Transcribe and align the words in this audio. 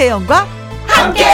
김혜영과 0.00 0.48
함께. 0.86 1.24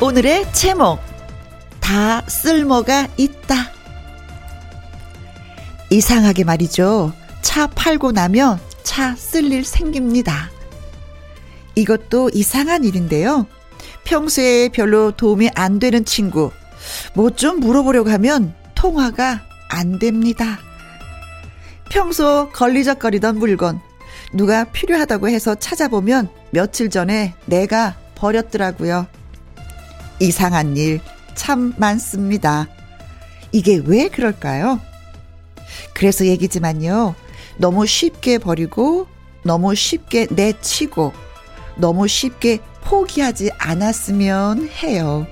오늘의 0.00 0.50
제목 0.52 0.98
다 1.80 2.22
쓸모가 2.26 3.08
있다. 3.18 3.70
이상하게 5.90 6.44
말이죠. 6.44 7.12
차 7.42 7.66
팔고 7.66 8.12
나면 8.12 8.58
차 8.82 9.14
쓸 9.14 9.52
일 9.52 9.64
생깁니다. 9.64 10.50
이것도 11.74 12.30
이상한 12.32 12.84
일인데요. 12.84 13.46
평소에 14.04 14.70
별로 14.70 15.10
도움이 15.10 15.50
안 15.54 15.78
되는 15.78 16.04
친구, 16.06 16.50
뭐 17.14 17.30
좀 17.30 17.60
물어보려고 17.60 18.10
하면 18.10 18.54
통화가 18.84 19.40
안 19.70 19.98
됩니다. 19.98 20.58
평소 21.88 22.50
걸리적거리던 22.52 23.38
물건, 23.38 23.80
누가 24.34 24.64
필요하다고 24.64 25.30
해서 25.30 25.54
찾아보면 25.54 26.28
며칠 26.50 26.90
전에 26.90 27.34
내가 27.46 27.96
버렸더라고요. 28.14 29.06
이상한 30.20 30.76
일 30.76 31.00
참 31.34 31.74
많습니다. 31.76 32.68
이게 33.52 33.80
왜 33.84 34.08
그럴까요? 34.08 34.80
그래서 35.94 36.26
얘기지만요. 36.26 37.14
너무 37.58 37.86
쉽게 37.86 38.38
버리고, 38.38 39.06
너무 39.44 39.74
쉽게 39.74 40.28
내치고, 40.30 41.12
너무 41.76 42.08
쉽게 42.08 42.58
포기하지 42.82 43.50
않았으면 43.58 44.68
해요. 44.68 45.26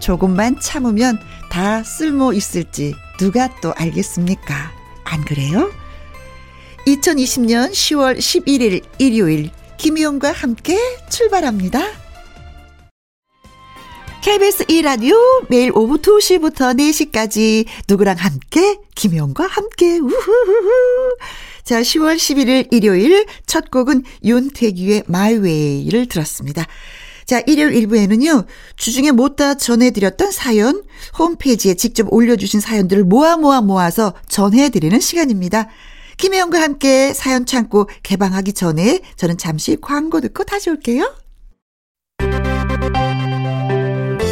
조금만 0.00 0.60
참으면 0.60 1.18
다 1.50 1.82
쓸모 1.82 2.32
있을지 2.32 2.94
누가 3.18 3.48
또 3.60 3.72
알겠습니까? 3.76 4.72
안 5.04 5.24
그래요? 5.24 5.70
2020년 6.86 7.70
10월 7.70 8.18
11일 8.18 8.84
일요일 8.98 9.50
김희영과 9.76 10.32
함께 10.32 10.78
출발합니다. 11.10 11.80
KBS 14.22 14.64
1라디오 14.66 15.16
매일 15.48 15.70
오후 15.74 15.96
2시부터 15.98 16.76
4시까지 16.76 17.66
누구랑 17.88 18.16
함께 18.18 18.78
김희영과 18.94 19.46
함께 19.46 19.98
우후후후 19.98 21.16
자, 21.62 21.80
10월 21.80 22.16
11일 22.16 22.72
일요일 22.72 23.26
첫 23.46 23.70
곡은 23.70 24.02
윤태규의 24.24 25.04
마이웨이를 25.06 26.06
들었습니다. 26.06 26.66
자, 27.28 27.42
일요일 27.46 27.86
1부에는요, 27.86 28.46
주중에 28.76 29.10
못다 29.10 29.52
전해드렸던 29.52 30.30
사연, 30.30 30.82
홈페이지에 31.18 31.74
직접 31.74 32.10
올려주신 32.10 32.58
사연들을 32.60 33.04
모아 33.04 33.36
모아 33.36 33.60
모아서 33.60 34.14
전해드리는 34.28 34.98
시간입니다. 34.98 35.68
김혜영과 36.16 36.58
함께 36.58 37.12
사연 37.12 37.44
창고 37.44 37.86
개방하기 38.02 38.54
전에 38.54 39.00
저는 39.16 39.36
잠시 39.36 39.76
광고 39.78 40.22
듣고 40.22 40.44
다시 40.44 40.70
올게요. 40.70 41.14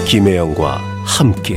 김혜영과 0.08 0.78
함께. 1.04 1.56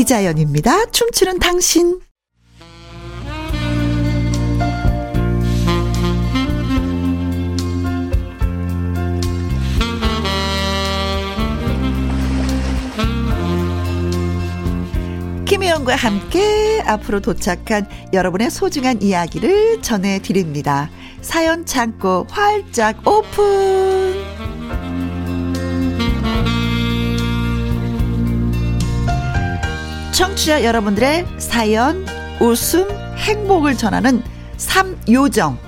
이자연입니다. 0.00 0.86
춤추는 0.90 1.38
당신. 1.38 2.00
김혜영과 15.44 15.94
함께 15.96 16.82
앞으로 16.86 17.20
도착한 17.20 17.86
여러분의 18.14 18.50
소중한 18.50 19.02
이야기를 19.02 19.82
전해드립니다. 19.82 20.88
사연 21.20 21.66
창고 21.66 22.26
활짝 22.30 23.06
오픈! 23.06 24.41
청취자 30.22 30.62
여러분들의 30.62 31.26
사연, 31.38 32.06
웃음, 32.38 32.86
행복을 33.16 33.76
전하는 33.76 34.22
삼요정. 34.56 35.58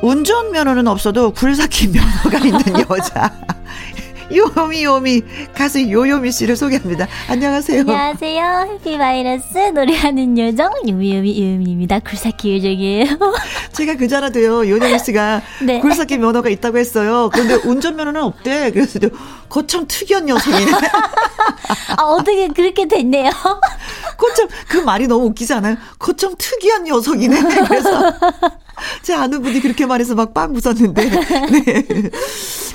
운전면허는 0.00 0.88
없어도 0.88 1.30
굴삭힌 1.34 1.92
면허가 1.92 2.38
있는 2.38 2.62
여자. 2.88 3.30
요미 4.34 4.84
요미 4.84 5.22
가수 5.54 5.90
요요미 5.90 6.32
씨를 6.32 6.56
소개합니다. 6.56 7.06
안녕하세요. 7.28 7.80
안녕하세요. 7.80 8.68
해피바이러스 8.74 9.58
노래하는 9.74 10.38
요정 10.38 10.70
요미요미 10.88 11.38
요미입니다. 11.54 11.98
굴삭기 12.00 12.56
요정이에요. 12.56 13.06
제가 13.72 13.96
그자라도요 13.96 14.68
요요미 14.68 14.98
씨가 15.00 15.42
네. 15.62 15.80
굴삭기 15.80 16.18
면허가 16.18 16.48
있다고 16.48 16.78
했어요. 16.78 17.28
그런데 17.32 17.54
운전면허는 17.68 18.22
없대. 18.22 18.70
그래서 18.72 18.98
거참 19.48 19.84
특이한 19.86 20.26
녀석이네. 20.26 20.72
아 21.98 22.02
어떻게 22.04 22.48
그렇게 22.48 22.88
됐네요. 22.88 23.30
거참 24.16 24.48
그 24.68 24.78
말이 24.78 25.06
너무 25.06 25.26
웃기지 25.26 25.52
않아요? 25.54 25.76
거참 25.98 26.34
특이한 26.38 26.84
녀석이네. 26.84 27.42
그래서 27.68 28.12
제 29.02 29.14
아는 29.14 29.42
분이 29.42 29.60
그렇게 29.60 29.86
말해서 29.86 30.14
막 30.14 30.32
빵 30.34 30.54
웃었는데. 30.54 31.10
네. 31.10 32.10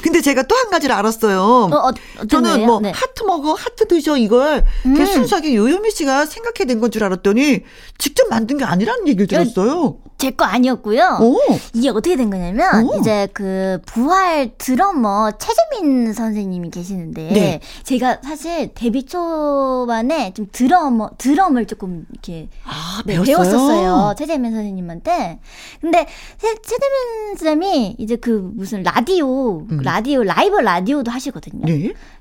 근데 0.01 0.21
제가 0.21 0.43
또 0.43 0.55
한 0.55 0.69
가지를 0.69 0.95
알았어요. 0.95 1.39
어, 1.41 1.89
어, 1.89 1.91
저는? 2.29 2.65
뭐 2.65 2.79
네. 2.79 2.91
하트 2.91 3.23
먹어, 3.23 3.53
하트 3.53 3.87
드셔 3.87 4.17
이걸 4.17 4.63
음. 4.85 5.05
순수하게 5.05 5.55
요요미 5.55 5.91
씨가 5.91 6.25
생각해 6.25 6.65
낸 6.65 6.79
건 6.79 6.91
줄 6.91 7.03
알았더니 7.03 7.63
직접 7.97 8.27
만든 8.29 8.57
게 8.57 8.63
아니라는 8.65 9.07
얘기를 9.07 9.27
들었어요. 9.27 9.97
제 10.17 10.31
거 10.31 10.45
아니었고요. 10.45 11.19
오. 11.21 11.37
이게 11.73 11.89
어떻게 11.89 12.15
된 12.15 12.29
거냐면 12.29 12.85
오. 12.87 12.99
이제 12.99 13.27
그 13.33 13.79
부활 13.85 14.51
드러머 14.57 15.31
최재민 15.37 16.11
선생님이 16.13 16.71
계시는데 16.71 17.29
네. 17.33 17.59
제가 17.83 18.19
사실 18.23 18.73
데뷔 18.73 19.05
초반에 19.05 20.33
좀 20.33 20.47
드러머 20.51 21.11
드럼을 21.17 21.65
조금 21.67 22.05
이렇게 22.11 22.49
아, 22.65 23.01
네? 23.05 23.21
배웠었어요. 23.21 24.15
최재민 24.17 24.51
선생님한테. 24.51 25.39
근데 25.81 26.07
최, 26.39 26.55
최재민 26.55 27.35
쌤이 27.37 27.95
이제 27.99 28.15
그 28.15 28.51
무슨 28.55 28.81
라디오, 28.83 29.59
음. 29.69 29.81
라디오, 29.83 30.23
라이브 30.23 30.57
라디오도 30.57 31.11
하시거든요. 31.11 31.65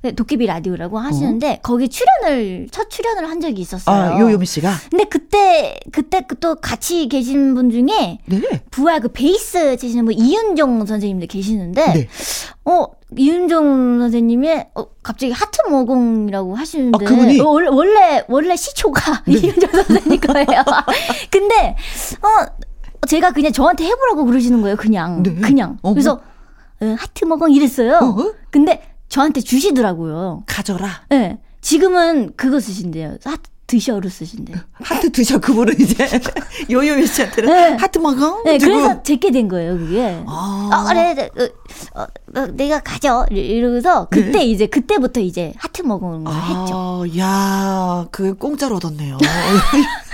네. 0.02 0.12
도깨비 0.12 0.44
라디오라고 0.46 0.98
하시는데 0.98 1.60
거기 1.62 1.88
출연을, 1.88 2.68
첫 2.70 2.90
출연을 2.90 3.28
한 3.28 3.40
적이 3.40 3.62
있었어요. 3.62 4.14
아, 4.14 4.20
요요미 4.20 4.44
씨가? 4.46 4.70
근데 4.90 5.04
그때, 5.04 5.80
그때 5.92 6.20
그또 6.20 6.56
같이 6.56 7.08
계신 7.08 7.54
분 7.54 7.70
중에 7.70 7.85
네. 7.86 8.40
부활 8.70 9.00
그 9.00 9.08
베이스 9.08 9.76
치시는 9.76 10.04
분 10.04 10.14
이윤종 10.14 10.86
선생님도 10.86 11.26
계시는데 11.26 11.92
네. 11.92 12.08
어 12.64 12.86
이윤종 13.16 14.00
선생님이 14.00 14.64
어, 14.74 14.86
갑자기 15.02 15.32
하트 15.32 15.60
머겅이라고 15.68 16.54
하시는데 16.54 17.04
아, 17.04 17.08
그분이? 17.08 17.40
어, 17.40 17.48
원래 17.48 17.68
원래 17.68 18.24
원래 18.28 18.56
시초가 18.56 19.24
네. 19.28 19.34
이윤종 19.34 19.70
선생님 19.70 20.20
거예요. 20.20 20.46
근데 21.30 21.76
어 22.22 23.06
제가 23.06 23.32
그냥 23.32 23.52
저한테 23.52 23.84
해보라고 23.84 24.24
그러시는 24.24 24.62
거예요. 24.62 24.76
그냥 24.76 25.22
네. 25.22 25.34
그냥 25.36 25.78
어머. 25.82 25.94
그래서 25.94 26.20
어, 26.80 26.96
하트 26.98 27.24
머겅 27.24 27.52
이랬어요. 27.52 27.98
어? 28.02 28.34
근데 28.50 28.82
저한테 29.08 29.40
주시더라고요. 29.40 30.42
가져라. 30.46 30.88
예. 31.12 31.16
네. 31.16 31.38
지금은 31.60 32.32
그거 32.36 32.60
쓰신대요. 32.60 33.16
하트 33.24 33.50
드셔로 33.66 34.08
쓰신대요. 34.08 34.56
하트 34.74 35.10
드셔, 35.10 35.38
그분은 35.38 35.74
이제. 35.80 36.08
요요미 36.70 37.06
씨한테는 37.06 37.52
네. 37.52 37.76
하트 37.76 37.98
머겅? 37.98 38.42
네, 38.44 38.58
주고. 38.58 38.72
그래서 38.72 39.02
제게 39.02 39.30
된 39.30 39.48
거예요, 39.48 39.76
그게. 39.76 40.22
아. 40.26 40.70
어, 40.72 40.84
그래, 40.88 41.14
네, 41.14 41.30
어, 41.94 42.00
어, 42.00 42.06
어, 42.40 42.46
내가 42.52 42.80
가져. 42.80 43.26
이러면서 43.30 44.06
그때 44.08 44.44
이제 44.44 44.66
그때부터 44.66 45.20
이제 45.20 45.52
하트 45.56 45.82
머겅을 45.82 46.34
했죠. 46.34 47.04
아, 47.04 47.04
야, 47.18 48.06
그 48.10 48.34
공짜로 48.34 48.76
얻었네요. 48.76 49.18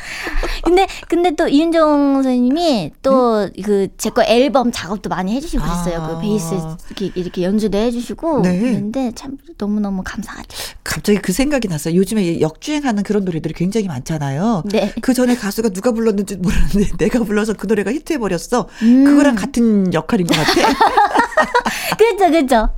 근데 0.62 0.86
근데 1.08 1.34
또 1.34 1.48
이은정 1.48 2.14
선생님이 2.14 2.92
또 3.02 3.48
그 3.64 3.88
제 3.98 4.10
거 4.10 4.22
앨범 4.24 4.70
작업도 4.72 5.08
많이 5.08 5.34
해주시고 5.34 5.62
그랬어요. 5.62 6.02
아. 6.02 6.08
그 6.08 6.20
베이스 6.20 6.54
이렇게, 6.90 7.10
이렇게 7.20 7.42
연주도 7.44 7.78
해주시고 7.78 8.42
네. 8.42 8.58
그랬는데 8.58 9.12
참 9.14 9.36
너무 9.58 9.80
너무 9.80 10.02
감사하죠. 10.04 10.48
갑자기 10.84 11.18
그 11.18 11.32
생각이 11.32 11.68
났어요. 11.68 11.94
요즘에 11.94 12.40
역주행하는 12.40 13.02
그런 13.02 13.24
노래들이 13.24 13.54
굉장히 13.54 13.86
많잖아요. 13.88 14.62
네. 14.66 14.92
그 15.00 15.14
전에 15.14 15.34
가수가 15.36 15.70
누가 15.70 15.92
불렀는지 15.92 16.36
모르는데 16.36 16.90
내가 16.98 17.20
불러서 17.24 17.54
그 17.54 17.66
노래가 17.66 17.90
히트해 17.92 18.18
버렸어. 18.18 18.68
음. 18.82 19.04
그거랑 19.04 19.34
같은 19.34 19.92
역할인 19.94 20.26
것 20.26 20.36
같아. 20.36 20.52
그렇죠, 21.96 22.30
그렇죠. 22.30 22.68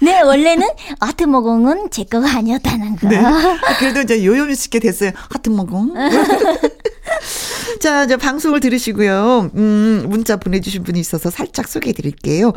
네, 0.00 0.20
원래는 0.22 0.66
하트 1.00 1.24
모공은 1.24 1.90
제 1.90 2.04
거가 2.04 2.36
아니었다는 2.38 2.96
거. 2.96 3.08
네. 3.08 3.20
그래도 3.78 4.00
이제 4.00 4.24
요요미 4.24 4.54
씨께 4.54 4.78
됐어요. 4.80 5.12
하트 5.30 5.50
먹어. 5.50 5.86
자, 7.80 8.04
이제 8.04 8.16
방송을 8.16 8.60
들으시고요. 8.60 9.50
음, 9.54 10.06
문자 10.08 10.36
보내주신 10.36 10.82
분이 10.84 11.00
있어서 11.00 11.30
살짝 11.30 11.68
소개해 11.68 11.92
드릴게요. 11.92 12.52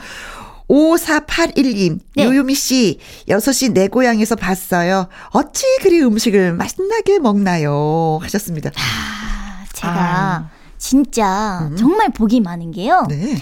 5481님, 0.68 2.00
네. 2.16 2.26
요요미 2.26 2.56
씨, 2.56 3.00
6시 3.30 3.74
내 3.74 3.88
고향에서 3.88 4.36
봤어요. 4.36 5.08
어찌 5.30 5.64
그리 5.82 6.02
음식을 6.02 6.54
맛나게 6.54 7.20
먹나요? 7.20 8.20
하셨습니다. 8.24 8.72
아, 8.76 9.66
제가 9.74 9.94
아. 9.94 10.50
진짜 10.78 11.70
정말 11.78 12.10
복이 12.12 12.42
많은 12.42 12.72
게요. 12.72 13.06
네. 13.10 13.42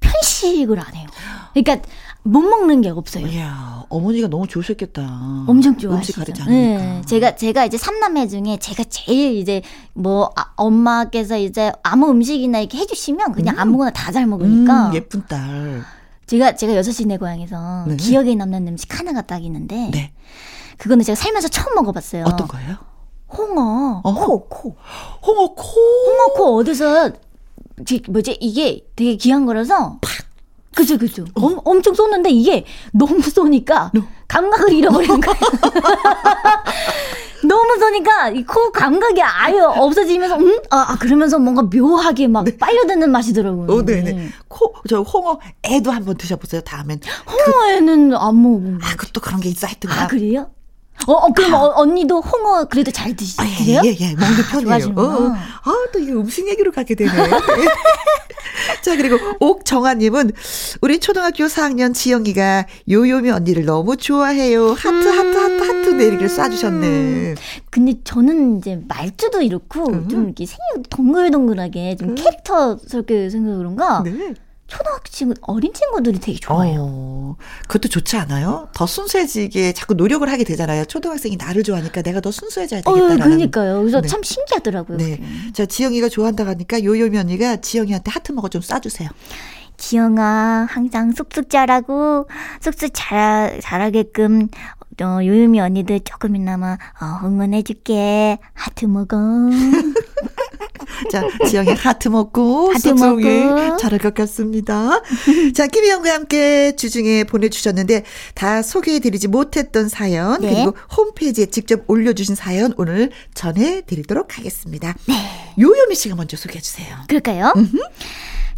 편식을 0.00 0.78
안 0.78 0.94
해요. 0.94 1.08
그러니까 1.54 1.88
못 2.24 2.40
먹는 2.40 2.82
게 2.82 2.88
없어요. 2.90 3.26
이야, 3.26 3.84
어머니가 3.88 4.28
너무 4.28 4.46
좋으셨겠다. 4.46 5.44
엄청 5.48 5.76
좋아하시죠. 5.76 6.22
네, 6.46 7.02
제가 7.06 7.34
제가 7.34 7.64
이제 7.64 7.76
삼남매 7.76 8.28
중에 8.28 8.58
제가 8.60 8.84
제일 8.84 9.36
이제 9.36 9.60
뭐 9.92 10.30
아, 10.36 10.52
엄마께서 10.56 11.36
이제 11.36 11.72
아무 11.82 12.08
음식이나 12.10 12.60
이렇게 12.60 12.78
해주시면 12.78 13.32
그냥 13.32 13.58
아무거나 13.58 13.90
다 13.90 14.12
잘 14.12 14.26
먹으니까 14.26 14.88
음, 14.90 14.94
예쁜 14.94 15.26
딸. 15.26 15.82
제가 16.26 16.54
제가 16.54 16.76
여섯 16.76 16.92
시내 16.92 17.16
고향에서 17.18 17.86
네. 17.88 17.96
기억에 17.96 18.34
남는 18.36 18.68
음식 18.68 18.98
하나가 18.98 19.22
딱 19.22 19.42
있는데 19.44 19.90
네. 19.90 20.12
그거는 20.78 21.04
제가 21.04 21.16
살면서 21.16 21.48
처음 21.48 21.74
먹어봤어요. 21.74 22.24
어떤 22.26 22.46
거예요? 22.46 22.76
홍어, 23.36 24.00
어. 24.04 24.14
코, 24.14 24.46
코. 24.48 24.76
홍어 25.26 25.54
코. 25.54 25.62
홍어 25.64 26.32
코 26.36 26.56
어디서 26.58 27.10
지- 27.86 28.02
뭐지 28.08 28.36
이게 28.40 28.86
되게 28.94 29.16
귀한 29.16 29.44
거라서 29.46 29.98
그죠 30.74 30.96
그죠 30.98 31.24
엄, 31.34 31.60
엄청 31.64 31.94
쏘는데 31.94 32.30
이게 32.30 32.64
너무 32.92 33.20
쏘니까 33.20 33.90
네. 33.94 34.00
감각을 34.28 34.72
잃어버리는 34.72 35.20
거예요 35.20 35.40
너무 37.44 37.76
쏘니까 37.78 38.30
이 38.30 38.44
코 38.44 38.70
감각이 38.70 39.20
아예 39.20 39.58
없어지면서 39.60 40.36
음? 40.36 40.58
아, 40.70 40.92
아, 40.92 40.96
그러면서 40.98 41.38
뭔가 41.38 41.62
묘하게 41.62 42.28
막 42.28 42.46
빨려드는 42.58 43.10
맛이더라고요 43.10 43.70
어, 43.70 43.84
네네. 43.84 44.28
코, 44.48 44.72
저 44.88 45.00
홍어 45.00 45.38
애도 45.64 45.90
한번 45.90 46.16
드셔보세요, 46.16 46.60
다음엔. 46.62 47.00
홍어에는 47.28 48.14
안 48.14 48.42
먹어본 48.42 48.78
거 48.78 48.86
아, 48.86 48.90
그것도 48.96 49.20
그런 49.20 49.40
게 49.40 49.48
있어 49.48 49.66
하여튼. 49.66 49.90
아 49.90 50.06
그래요? 50.06 50.50
어, 51.06 51.12
어 51.12 51.32
그럼 51.32 51.54
어, 51.54 51.72
언니도 51.76 52.20
홍어 52.20 52.64
그래도 52.64 52.90
잘 52.90 53.10
아, 53.10 53.14
드시세요? 53.16 53.80
예, 53.84 53.88
예, 53.88 53.96
예. 54.00 54.14
먹는 54.14 54.42
편이에요. 54.50 54.66
좋아하시는구나. 54.66 55.08
어, 55.08 55.22
어. 55.22 55.32
아, 55.32 55.86
또 55.92 55.98
이게 55.98 56.12
음식 56.12 56.46
얘기로 56.48 56.70
가게 56.72 56.94
되네. 56.94 57.10
자, 58.82 58.96
그리고 58.96 59.16
옥정아님은 59.40 60.32
우리 60.80 61.00
초등학교 61.00 61.44
4학년 61.44 61.94
지영이가 61.94 62.66
요요미 62.88 63.30
언니를 63.30 63.64
너무 63.64 63.96
좋아해요. 63.96 64.72
하트, 64.72 65.08
하트, 65.08 65.36
하트, 65.36 65.62
하트 65.62 65.88
내리기를 65.90 66.28
쏴주셨네. 66.28 67.36
근데 67.70 67.94
저는 68.04 68.58
이제 68.58 68.80
말투도 68.86 69.42
이렇고 69.42 69.88
음. 69.88 70.08
좀 70.08 70.24
이렇게 70.24 70.46
생각 70.46 70.88
동글동글하게 70.90 71.96
좀 71.96 72.14
캐릭터스럽게 72.14 73.30
생겨 73.30 73.56
그런가 73.56 74.02
네. 74.04 74.34
초등학교 74.72 75.02
친구 75.10 75.34
어린 75.42 75.70
친구들이 75.74 76.18
되게 76.18 76.38
좋아해요. 76.38 76.78
어, 76.80 77.36
그것도 77.68 77.88
좋지 77.90 78.16
않아요? 78.16 78.68
더 78.72 78.86
순수해지게 78.86 79.74
자꾸 79.74 79.92
노력을 79.92 80.26
하게 80.26 80.44
되잖아요. 80.44 80.86
초등학생이 80.86 81.36
나를 81.36 81.62
좋아하니까 81.62 82.00
내가 82.00 82.20
더 82.20 82.30
순수해져야 82.30 82.80
어, 82.86 82.94
되겠다라는. 82.94 83.22
그러니까요. 83.22 83.80
그래서 83.80 84.00
네. 84.00 84.08
참 84.08 84.22
신기하더라고요. 84.22 84.96
네. 84.96 85.16
그게. 85.16 85.52
자, 85.52 85.66
지영이가 85.66 86.08
좋아한다고 86.08 86.48
하니까 86.48 86.82
요요미 86.82 87.18
언니가 87.18 87.56
지영이한테 87.56 88.10
하트 88.10 88.32
머겅 88.32 88.48
좀 88.48 88.62
쏴주세요. 88.62 89.10
지영아 89.76 90.68
항상 90.70 91.12
쑥쑥 91.12 91.50
자라고 91.50 92.26
쑥쑥 92.60 92.92
자라 92.94 93.50
잘하게끔 93.60 94.48
어, 95.02 95.18
요요미 95.22 95.60
언니들 95.60 96.00
조금이나마 96.00 96.78
어, 97.00 97.26
응원해줄게. 97.26 98.38
하트 98.54 98.86
먹어. 98.86 99.16
자, 101.10 101.22
지영이 101.48 101.70
하트 101.74 102.08
먹고 102.08 102.72
하트 102.72 102.88
먹고. 102.88 103.76
잘할 103.78 103.98
것 103.98 104.14
같습니다. 104.14 105.00
자, 105.54 105.66
김희영과 105.66 106.12
함께 106.12 106.74
주중에 106.76 107.24
보내주셨는데 107.24 108.04
다 108.34 108.62
소개해드리지 108.62 109.28
못했던 109.28 109.88
사연 109.88 110.40
네. 110.40 110.54
그리고 110.54 110.74
홈페이지에 110.96 111.46
직접 111.46 111.82
올려주신 111.88 112.34
사연 112.34 112.72
오늘 112.76 113.10
전해드리도록 113.34 114.38
하겠습니다. 114.38 114.94
네. 115.06 115.14
요요미 115.58 115.94
씨가 115.94 116.14
먼저 116.14 116.36
소개해주세요. 116.36 116.96
그럴까요? 117.08 117.52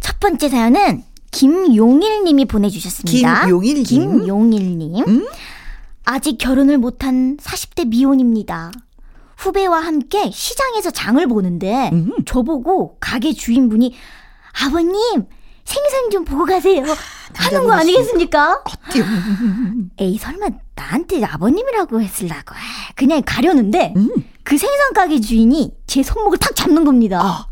첫 0.01 0.19
번째 0.19 0.49
사연은 0.49 1.03
김용일님이 1.31 2.45
보내주셨습니다. 2.45 3.41
김용일님. 3.45 3.83
김용일님. 3.83 5.03
음? 5.07 5.27
아직 6.05 6.37
결혼을 6.37 6.77
못한 6.77 7.37
40대 7.37 7.87
미혼입니다. 7.87 8.71
후배와 9.37 9.79
함께 9.79 10.31
시장에서 10.31 10.91
장을 10.91 11.25
보는데 11.27 11.89
음. 11.93 12.11
저보고 12.25 12.97
가게 12.99 13.33
주인분이 13.33 13.93
아버님 14.63 15.25
생선 15.65 16.09
좀 16.11 16.25
보고 16.25 16.45
가세요 16.45 16.83
하는 17.33 17.63
거 17.67 17.73
아니겠습니까? 17.73 18.63
띠용. 18.91 19.07
에이 19.97 20.17
설마 20.17 20.47
나한테 20.75 21.23
아버님이라고 21.23 22.01
했을라고 22.01 22.53
아, 22.53 22.93
그냥 22.95 23.21
가려는데 23.25 23.93
음. 23.95 24.09
그 24.43 24.57
생선 24.57 24.93
가게 24.93 25.19
주인이 25.19 25.71
제 25.87 26.03
손목을 26.03 26.37
탁 26.37 26.55
잡는 26.55 26.85
겁니다. 26.85 27.19
아, 27.21 27.47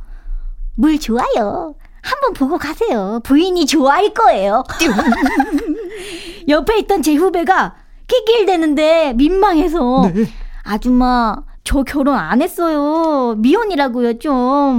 물 0.75 0.99
좋아요. 0.99 1.75
한번 2.01 2.33
보고 2.33 2.57
가세요. 2.57 3.21
부인이 3.23 3.65
좋아할 3.65 4.13
거예요. 4.13 4.63
옆에 6.49 6.79
있던 6.79 7.01
제 7.01 7.15
후배가 7.15 7.75
낄낄대는데 8.07 9.13
민망해서 9.13 10.11
네. 10.13 10.25
아줌마 10.63 11.35
저 11.63 11.84
결혼 11.84 12.15
안 12.17 12.41
했어요. 12.41 13.36
미혼이라고요 13.38 14.20
좀. 14.20 14.34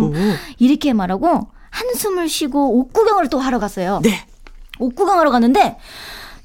오. 0.04 0.12
이렇게 0.58 0.92
말하고 0.92 1.48
한숨을 1.70 2.28
쉬고 2.28 2.78
옷 2.78 2.92
구경을 2.92 3.28
또 3.28 3.38
하러 3.38 3.58
갔어요. 3.58 4.00
네. 4.02 4.26
옷 4.78 4.94
구경하러 4.94 5.30
갔는데 5.30 5.76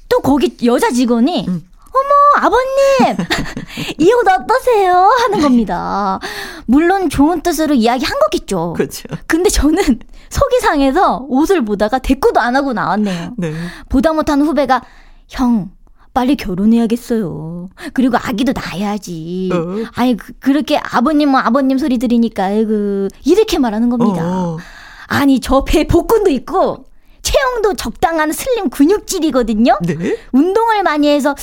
또 0.08 0.18
거기 0.20 0.56
여자 0.64 0.90
직원이 0.90 1.44
음. 1.48 1.64
어머 1.92 2.46
아버님 2.46 3.26
이 3.98 4.12
옷 4.12 4.26
어떠세요 4.28 4.94
하는 5.22 5.40
겁니다. 5.40 6.18
물론 6.66 7.08
좋은 7.10 7.42
뜻으로 7.42 7.74
이야기 7.74 8.04
한 8.04 8.16
거겠죠. 8.20 8.74
그렇죠. 8.76 9.08
근데 9.26 9.50
저는 9.50 9.76
속이 10.30 10.60
상해서 10.62 11.26
옷을 11.28 11.64
보다가 11.64 11.98
대꾸도 11.98 12.40
안 12.40 12.54
하고 12.56 12.72
나왔네요. 12.72 13.34
네. 13.36 13.52
보다 13.88 14.12
못한 14.12 14.40
후배가 14.42 14.82
형 15.28 15.70
빨리 16.12 16.36
결혼해야겠어요. 16.36 17.70
그리고 17.92 18.16
아기도 18.16 18.52
낳아야지. 18.52 19.50
어. 19.52 19.86
아니 19.94 20.16
그, 20.16 20.50
렇게 20.50 20.78
아버님은 20.78 21.34
아버님 21.36 21.78
소리 21.78 21.98
들으니까 21.98 22.44
아이고 22.46 23.08
이렇게 23.24 23.58
말하는 23.58 23.88
겁니다. 23.90 24.22
어. 24.24 24.58
아니 25.06 25.40
저배 25.40 25.86
복근도 25.86 26.30
있고 26.30 26.84
체형도 27.22 27.74
적당한 27.74 28.32
슬림 28.32 28.70
근육질이거든요. 28.70 29.78
네. 29.82 30.16
운동을 30.32 30.82
많이 30.82 31.08
해서 31.08 31.34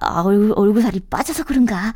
아, 0.00 0.22
얼굴, 0.22 0.52
얼굴살이 0.56 1.00
빠져서 1.10 1.44
그런가 1.44 1.92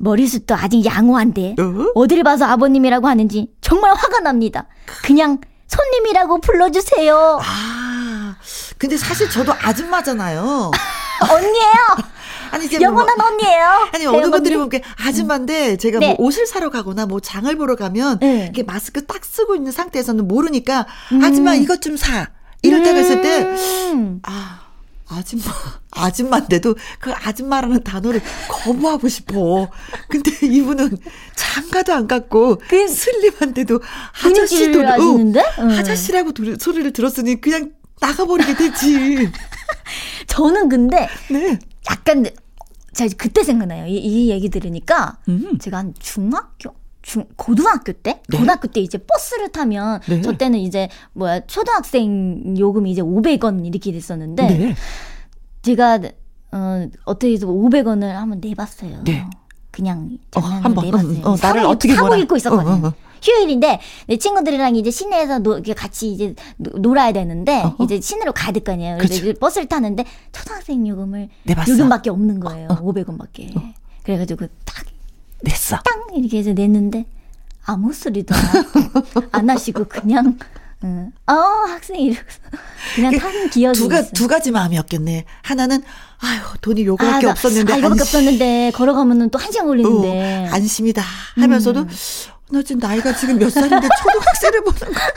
머리숱도 0.00 0.54
아직 0.54 0.84
양호한데 0.84 1.56
어? 1.58 1.92
어디를 1.94 2.22
봐서 2.22 2.44
아버님이라고 2.46 3.08
하는지 3.08 3.48
정말 3.60 3.92
화가 3.94 4.20
납니다. 4.20 4.66
그냥 5.04 5.38
손님이라고 5.66 6.40
불러주세요. 6.40 7.40
아, 7.42 8.36
근데 8.76 8.96
사실 8.96 9.28
저도 9.30 9.52
아줌마잖아요. 9.52 10.70
언니예요. 11.30 12.12
아니, 12.50 12.66
이제 12.66 12.78
뭐, 12.78 12.88
영원한 12.88 13.20
언니예요. 13.20 13.88
아니, 13.92 14.06
어느 14.06 14.30
분들이. 14.30 14.56
보면 14.56 14.70
아줌마인데 15.06 15.76
제가 15.78 15.98
네. 16.00 16.08
뭐 16.08 16.26
옷을 16.26 16.46
사러 16.46 16.70
가거나 16.70 17.06
뭐 17.06 17.20
장을 17.20 17.54
보러 17.56 17.76
가면 17.76 18.18
네. 18.20 18.44
이렇게 18.44 18.62
마스크 18.62 19.04
딱 19.06 19.24
쓰고 19.24 19.54
있는 19.54 19.72
상태에서는 19.72 20.28
모르니까 20.28 20.86
음. 21.12 21.24
아줌마 21.24 21.54
이것 21.54 21.80
좀 21.80 21.96
사. 21.96 22.28
이럴 22.62 22.82
때가 22.82 23.00
있을 23.00 23.22
때 23.22 23.42
음. 23.92 24.20
아, 24.22 24.60
아줌마, 25.08 25.44
아줌마인데도 25.90 26.74
그 27.00 27.12
아줌마라는 27.12 27.82
단어를 27.84 28.22
거부하고 28.48 29.08
싶어. 29.08 29.68
근데 30.08 30.30
이분은 30.46 30.96
장가도 31.34 31.92
안 31.92 32.06
갔고, 32.06 32.60
그 32.68 32.86
슬림한데도 32.88 33.80
아저씨도, 34.24 34.80
어? 34.80 35.16
응. 35.18 35.34
아저씨라고 35.70 36.32
들- 36.32 36.56
소리를 36.58 36.92
들었으니 36.92 37.40
그냥 37.40 37.72
나가버리게 38.00 38.54
되지. 38.56 39.30
저는 40.26 40.68
근데 40.68 41.08
네. 41.30 41.58
약간 41.90 42.24
제가 42.92 43.14
그때 43.16 43.42
생각나요. 43.42 43.86
이, 43.86 43.96
이 43.96 44.30
얘기 44.30 44.48
들으니까 44.48 45.18
음. 45.28 45.58
제가 45.58 45.78
한 45.78 45.94
중학교 45.98 46.74
중 47.02 47.24
고등학교 47.36 47.92
때 47.92 48.22
네. 48.28 48.38
고등학교 48.38 48.68
때 48.68 48.80
이제 48.80 48.98
버스를 48.98 49.50
타면 49.50 50.00
네. 50.08 50.22
저 50.22 50.32
때는 50.32 50.58
이제 50.60 50.88
뭐야 51.14 51.40
초등학생 51.46 52.54
요금이 52.56 52.90
이제 52.90 53.02
500원 53.02 53.66
이렇게 53.66 53.92
됐었는데 53.92 54.46
네. 54.46 54.74
제가 55.62 56.00
어 56.52 56.88
어떻게 57.04 57.32
해서 57.32 57.46
500원을 57.46 58.02
한번 58.12 58.40
내봤어요. 58.40 59.02
네. 59.04 59.24
그냥 59.70 60.18
어, 60.36 60.40
한번, 60.40 60.84
내봤어요. 60.84 61.10
음, 61.10 61.24
어, 61.24 61.36
나를 61.40 61.64
어떻게 61.64 61.96
보나. 61.96 62.16
입고 62.16 62.36
있었거든요. 62.36 62.70
어, 62.70 62.74
어, 62.74 62.88
어. 62.88 63.11
휴일인데 63.22 63.80
내 64.08 64.16
친구들이랑 64.16 64.76
이제 64.76 64.90
시내에서 64.90 65.38
노, 65.38 65.62
같이 65.76 66.12
이제 66.12 66.34
노- 66.56 66.76
놀아야 66.78 67.12
되는데 67.12 67.62
어허. 67.62 67.84
이제 67.84 68.00
시내로 68.00 68.32
가야 68.32 68.52
될거 68.52 68.72
아니에요. 68.72 68.98
그래서. 68.98 69.14
이제 69.14 69.32
버스를 69.34 69.68
타는데 69.68 70.04
초등학생 70.32 70.86
요금을 70.86 71.28
내봤어. 71.44 71.72
요금밖에 71.72 72.10
없는 72.10 72.40
거예요. 72.40 72.68
500원밖에. 72.68 73.72
그래가지고 74.02 74.46
딱 74.64 74.84
냈어. 75.42 75.78
땅 75.84 76.02
이렇게 76.16 76.38
해서 76.38 76.52
냈는데 76.52 77.06
아무 77.64 77.92
소리도 77.92 78.34
안, 79.30 79.48
하시고 79.50 79.84
그냥 79.88 80.36
응. 80.84 81.12
어 81.28 81.32
학생 81.32 81.96
이러고 82.00 82.20
그냥 82.96 83.16
탄 83.16 83.50
기억이 83.50 83.78
두, 83.78 83.88
가, 83.88 84.00
있어요. 84.00 84.12
두 84.12 84.26
가지 84.26 84.50
마음이었겠네. 84.50 85.24
하나는, 85.42 85.80
아유, 86.18 86.40
돈이 86.60 86.84
요거밖에 86.84 87.26
나- 87.26 87.30
없었는데. 87.32 87.72
아, 87.72 87.76
이거밖에 87.76 88.00
안심- 88.00 88.02
없었는데 88.18 88.72
걸어가면은 88.74 89.30
또 89.30 89.38
한 89.38 89.52
시간 89.52 89.68
걸리는데 89.68 90.48
어, 90.50 90.54
안심이다 90.54 91.00
하면서도 91.36 91.80
음. 91.82 91.88
나 92.52 92.62
지금 92.62 92.80
나이가 92.80 93.14
지금 93.16 93.38
몇 93.38 93.50
살인데 93.50 93.88
초등학생을 94.02 94.60
보는 94.64 94.92
거야. 94.94 95.08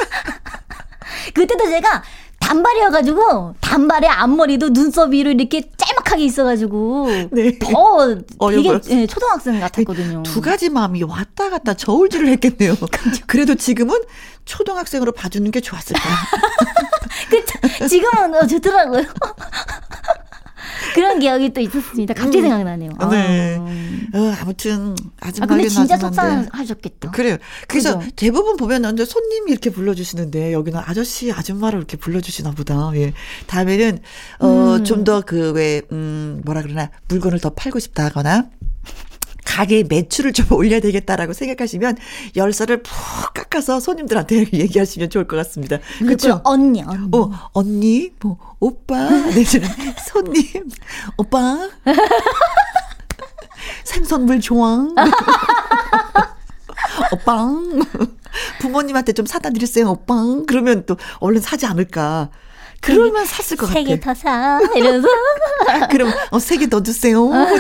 그때도 1.34 1.66
제가 1.68 2.02
단발이어가지고 2.40 3.56
단발에 3.60 4.08
앞머리도 4.08 4.72
눈썹 4.72 5.12
위로 5.12 5.32
이렇게 5.32 5.64
짤막하게 5.76 6.24
있어가지고 6.26 7.08
네. 7.32 7.60
더 7.60 8.16
어려 8.38 8.80
되게. 8.80 9.02
예, 9.02 9.08
초등학생 9.08 9.60
같았거든요. 9.60 10.24
두 10.24 10.40
가지 10.42 10.70
마음이 10.70 11.04
왔다 11.04 11.50
갔다 11.50 11.74
저울질을 11.74 12.30
했겠네요. 12.30 12.76
그래도 13.28 13.56
지금은 13.56 14.00
초등학생으로 14.46 15.12
봐주는 15.12 15.50
게 15.52 15.60
좋았을 15.60 15.96
거야. 15.98 16.14
그 17.80 17.88
지금은 17.90 18.36
어, 18.36 18.48
좋더라고요. 18.48 19.04
그런 20.94 21.20
기억이 21.20 21.52
또 21.54 21.62
있었습니다. 21.62 22.14
갑자기 22.14 22.42
생각나네요. 22.42 22.92
네. 23.12 23.58
아, 23.60 24.18
어, 24.18 24.34
아무튼 24.42 24.96
아 25.22 25.28
아줌마 25.28 25.48
근데 25.48 25.68
진짜. 25.68 25.98
속상하셨겠다. 25.98 27.12
그래요. 27.12 27.38
그래서 27.68 27.98
그죠? 28.00 28.12
대부분 28.16 28.56
보면 28.58 28.94
이제 28.94 29.04
손님 29.06 29.48
이렇게 29.50 29.70
불러주시는데 29.70 30.54
여기는 30.54 30.80
아저씨 30.84 31.32
아줌마를 31.32 31.80
이렇게 31.80 31.98
불러주시나 31.98 32.52
보다. 32.52 32.92
예. 32.96 33.14
다음에는 33.48 34.00
음. 34.42 34.46
어좀 34.46 35.04
더 35.04 35.22
그 35.22 35.54
왜 35.56 35.82
음 35.92 36.42
뭐라 36.46 36.62
그러나 36.62 36.90
물건을 37.08 37.40
더 37.40 37.50
팔고 37.52 37.80
싶다거나 37.80 38.50
가게 39.46 39.84
매출을 39.84 40.34
좀 40.34 40.46
올려야 40.52 40.82
되겠다라고 40.82 41.32
생각하시면 41.32 41.98
열쇠를 42.36 42.84
푹 42.84 43.34
깎아서 43.34 43.80
손님들한테 43.80 44.48
얘기하시면 44.52 45.10
좋을 45.10 45.28
것 45.28 45.38
같습니다. 45.38 45.80
그렇죠? 46.00 46.42
언니, 46.44 46.84
언니. 46.84 47.10
어, 47.14 47.50
언니, 47.54 48.10
뭐, 48.20 48.38
오빠, 48.60 49.10
내지는 49.10 49.70
손님, 50.06 50.44
오빠, 51.18 51.70
생선물 53.84 54.42
좋아. 54.42 54.88
오빠, 57.12 57.48
부모님한테 58.60 59.14
좀 59.14 59.26
사다 59.26 59.52
드렸어요, 59.52 59.90
오빠. 59.92 60.16
그러면 60.48 60.86
또 60.86 60.98
얼른 61.20 61.40
사지 61.42 61.66
않을까. 61.66 62.30
그러면 62.86 63.26
샀을 63.26 63.58
것 63.58 63.66
같아. 63.68 63.74
세개 63.80 64.00
더 64.00 64.14
사. 64.14 64.60
이러면서. 64.76 65.08
그럼 65.92 66.12
어, 66.32 66.40
세 66.40 66.58
개 66.58 66.68
더 66.68 66.82
주세요. 66.84 67.16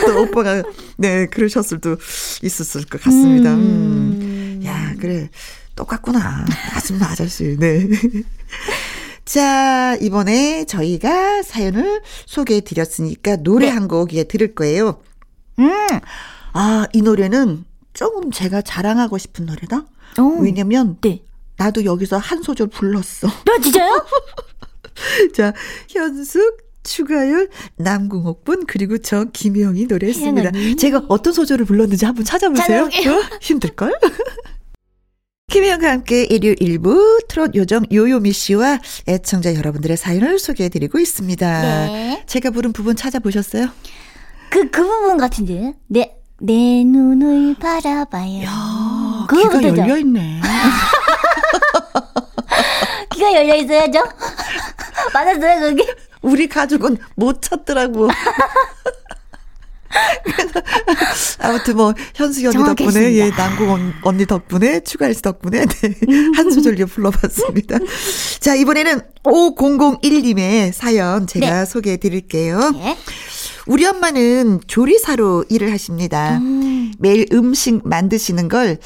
또 0.05 0.22
오빠가 0.22 0.63
네 0.98 1.25
그러셨을 1.27 1.79
도 1.82 1.98
있었을 2.44 2.86
것 2.86 3.01
같습니다. 3.01 3.53
음. 3.53 4.62
야 4.65 4.94
그래 5.00 5.29
똑같구나 5.75 6.46
아줌마 6.75 7.08
아저씨. 7.08 7.58
네. 7.60 7.88
자 9.25 9.96
이번에 10.01 10.65
저희가 10.65 11.41
사연을 11.44 12.01
소개해 12.25 12.62
드렸으니까 12.62 13.38
노래 13.38 13.67
네. 13.67 13.72
한곡 13.74 14.13
예, 14.13 14.24
들을 14.24 14.53
거예요. 14.53 15.01
음. 15.60 15.72
아 16.53 16.86
이 16.94 17.01
노래는 17.01 17.65
조금 17.94 18.32
제가 18.32 18.62
자랑하고 18.62 19.17
싶은 19.17 19.46
노래다. 19.46 19.86
오. 20.20 20.39
왜냐면 20.41 20.98
네. 21.01 21.22
나도 21.58 21.86
여기서 21.86 22.17
한 22.17 22.44
소절 22.44 22.67
불렀어. 22.67 23.27
나 23.46 23.58
진짜요? 23.62 24.05
자, 25.33 25.53
현숙, 25.89 26.57
추가열, 26.83 27.49
남궁옥분 27.77 28.65
그리고 28.67 28.97
저 28.99 29.25
김영희 29.25 29.85
노래했습니다. 29.87 30.51
혜연언니. 30.53 30.75
제가 30.77 31.03
어떤 31.07 31.33
소절을 31.33 31.65
불렀는지 31.65 32.05
한번 32.05 32.23
찾아보세요. 32.25 32.83
어? 32.83 33.21
힘들걸? 33.41 33.93
김혜영과 35.51 35.89
함께 35.89 36.23
일요 36.23 36.53
일부 36.59 37.19
트롯 37.27 37.55
요정 37.55 37.85
요요미 37.91 38.31
씨와 38.33 38.79
애청자 39.07 39.53
여러분들의 39.55 39.95
사연을 39.95 40.39
소개해드리고 40.39 40.99
있습니다. 40.99 41.61
네. 41.61 42.23
제가 42.27 42.49
부른 42.49 42.73
부분 42.73 42.95
찾아보셨어요? 42.95 43.69
그, 44.49 44.69
그 44.69 44.83
부분 44.83 45.17
같은데. 45.17 45.73
내, 45.87 46.15
내 46.41 46.83
눈을 46.83 47.55
바라봐요. 47.55 48.43
아, 48.47 49.27
그거 49.29 49.59
귀가? 49.59 49.77
열려있네. 49.77 50.41
귀가 53.15 53.34
열려 53.34 53.55
있어야죠. 53.55 54.00
맞았어요, 55.13 55.62
그게? 55.62 55.95
우리 56.22 56.48
가족은 56.48 56.98
못 57.15 57.41
찾더라고. 57.41 58.10
아무튼 61.39 61.77
뭐 61.77 61.93
현숙이 62.15 62.48
언니 62.48 62.57
덕분에 62.57 62.75
정확했습니다. 62.75 63.12
예 63.25 63.29
남궁 63.29 63.69
언- 63.72 63.93
언니 64.03 64.25
덕분에 64.25 64.81
추가일스 64.81 65.22
덕분에 65.22 65.65
네, 65.65 65.95
한 66.36 66.51
소절요 66.51 66.88
불러봤습니다. 66.88 67.77
자 68.41 68.55
이번에는 68.55 69.00
5001님의 69.24 70.74
사연 70.74 71.27
제가 71.27 71.63
소개해 71.65 71.98
드릴게요. 71.98 72.72
네. 72.72 72.98
우리 73.67 73.86
엄마는 73.86 74.62
조리사로 74.67 75.45
일을 75.50 75.72
하십니다. 75.72 76.38
음. 76.38 76.93
매일 77.00 77.25
음식 77.34 77.88
만드시는 77.88 78.48
걸 78.48 78.77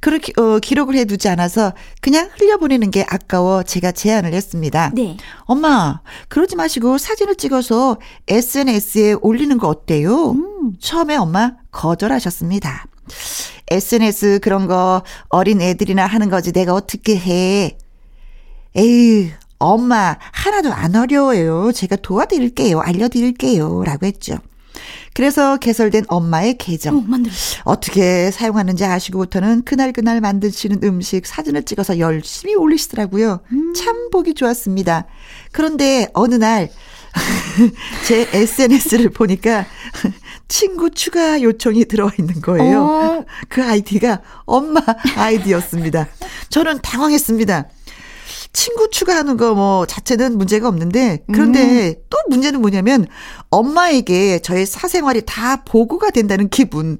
그렇게 0.00 0.32
어, 0.40 0.58
기록을 0.58 0.94
해두지 0.94 1.28
않아서 1.28 1.72
그냥 2.00 2.28
흘려보내는 2.36 2.90
게 2.90 3.04
아까워 3.08 3.62
제가 3.62 3.92
제안을 3.92 4.34
했습니다. 4.34 4.92
네. 4.94 5.16
엄마, 5.44 6.00
그러지 6.28 6.56
마시고 6.56 6.98
사진을 6.98 7.36
찍어서 7.36 7.98
SNS에 8.28 9.16
올리는 9.20 9.56
거 9.58 9.68
어때요? 9.68 10.36
처음에 10.80 11.16
엄마 11.16 11.52
거절하셨습니다. 11.70 12.86
SNS 13.68 14.40
그런 14.42 14.66
거 14.66 15.02
어린 15.28 15.60
애들이나 15.60 16.06
하는 16.06 16.30
거지 16.30 16.52
내가 16.52 16.74
어떻게 16.74 17.16
해. 17.16 17.78
에이, 18.76 19.32
엄마, 19.58 20.16
하나도 20.32 20.72
안 20.72 20.94
어려워요. 20.96 21.72
제가 21.72 21.96
도와드릴게요. 21.96 22.80
알려드릴게요. 22.80 23.84
라고 23.84 24.06
했죠. 24.06 24.38
그래서 25.14 25.56
개설된 25.56 26.04
엄마의 26.08 26.58
계정. 26.58 26.98
어. 26.98 27.04
어떻게 27.64 28.30
사용하는지 28.30 28.84
아시고부터는 28.84 29.64
그날그날 29.64 30.20
만드시는 30.20 30.80
음식 30.84 31.26
사진을 31.26 31.62
찍어서 31.62 31.98
열심히 31.98 32.54
올리시더라고요. 32.54 33.40
참 33.74 34.10
보기 34.10 34.34
좋았습니다. 34.34 35.06
그런데 35.52 36.08
어느 36.12 36.34
날, 36.34 36.70
제 38.06 38.28
SNS를 38.30 39.08
보니까 39.08 39.64
친구 40.48 40.90
추가 40.90 41.40
요청이 41.40 41.86
들어와 41.86 42.12
있는 42.18 42.42
거예요. 42.42 42.82
어. 42.82 43.24
그 43.48 43.64
아이디가 43.64 44.20
엄마 44.44 44.80
아이디였습니다. 45.16 46.08
저는 46.50 46.80
당황했습니다. 46.82 47.68
친구 48.56 48.88
추가하는 48.90 49.36
거 49.36 49.54
뭐 49.54 49.86
자체는 49.86 50.38
문제가 50.38 50.66
없는데 50.68 51.24
그런데 51.32 51.94
또 52.10 52.18
문제는 52.28 52.60
뭐냐면 52.60 53.06
엄마에게 53.50 54.38
저의 54.40 54.66
사생활이 54.66 55.22
다 55.26 55.62
보고가 55.64 56.10
된다는 56.10 56.48
기분. 56.48 56.98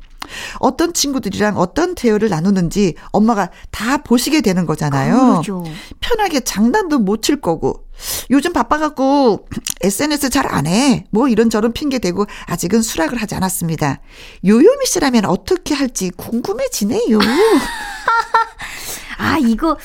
어떤 0.59 0.93
친구들이랑 0.93 1.57
어떤 1.57 1.95
대화를 1.95 2.29
나누는지 2.29 2.95
엄마가 3.13 3.51
다 3.71 3.99
보시게 3.99 4.41
되는 4.41 4.67
거잖아요. 4.67 5.17
그러죠. 5.43 5.65
편하게 6.01 6.41
장난도 6.41 6.99
못 6.99 7.23
칠 7.23 7.41
거고 7.41 7.85
요즘 8.31 8.53
바빠갖고 8.53 9.47
SNS 9.83 10.31
잘 10.31 10.47
안 10.53 10.67
해. 10.67 11.05
뭐 11.11 11.29
이런저런 11.29 11.73
핑계 11.73 11.99
대고 12.01 12.27
아직은 12.47 12.83
수락을 12.83 13.21
하지 13.23 13.35
않았습니다. 13.37 14.01
요요미 14.45 14.87
씨라면 14.87 15.25
어떻게 15.27 15.75
할지 15.75 16.11
궁금해지네요. 16.17 17.19
아 19.19 19.39
이거 19.39 19.77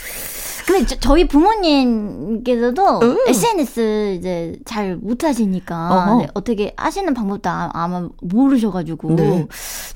근데 0.72 0.86
저, 0.86 0.96
저희 1.00 1.28
부모님께서도 1.28 2.84
어. 2.84 3.18
SNS 3.28 4.16
이제 4.18 4.56
잘 4.66 4.96
못하시니까. 4.96 6.18
네, 6.22 6.28
어떻게 6.34 6.74
하시는 6.78 7.14
방법도 7.14 7.50
아, 7.50 7.70
아마 7.74 8.08
모르셔가지고 8.22 9.16
네. 9.16 9.48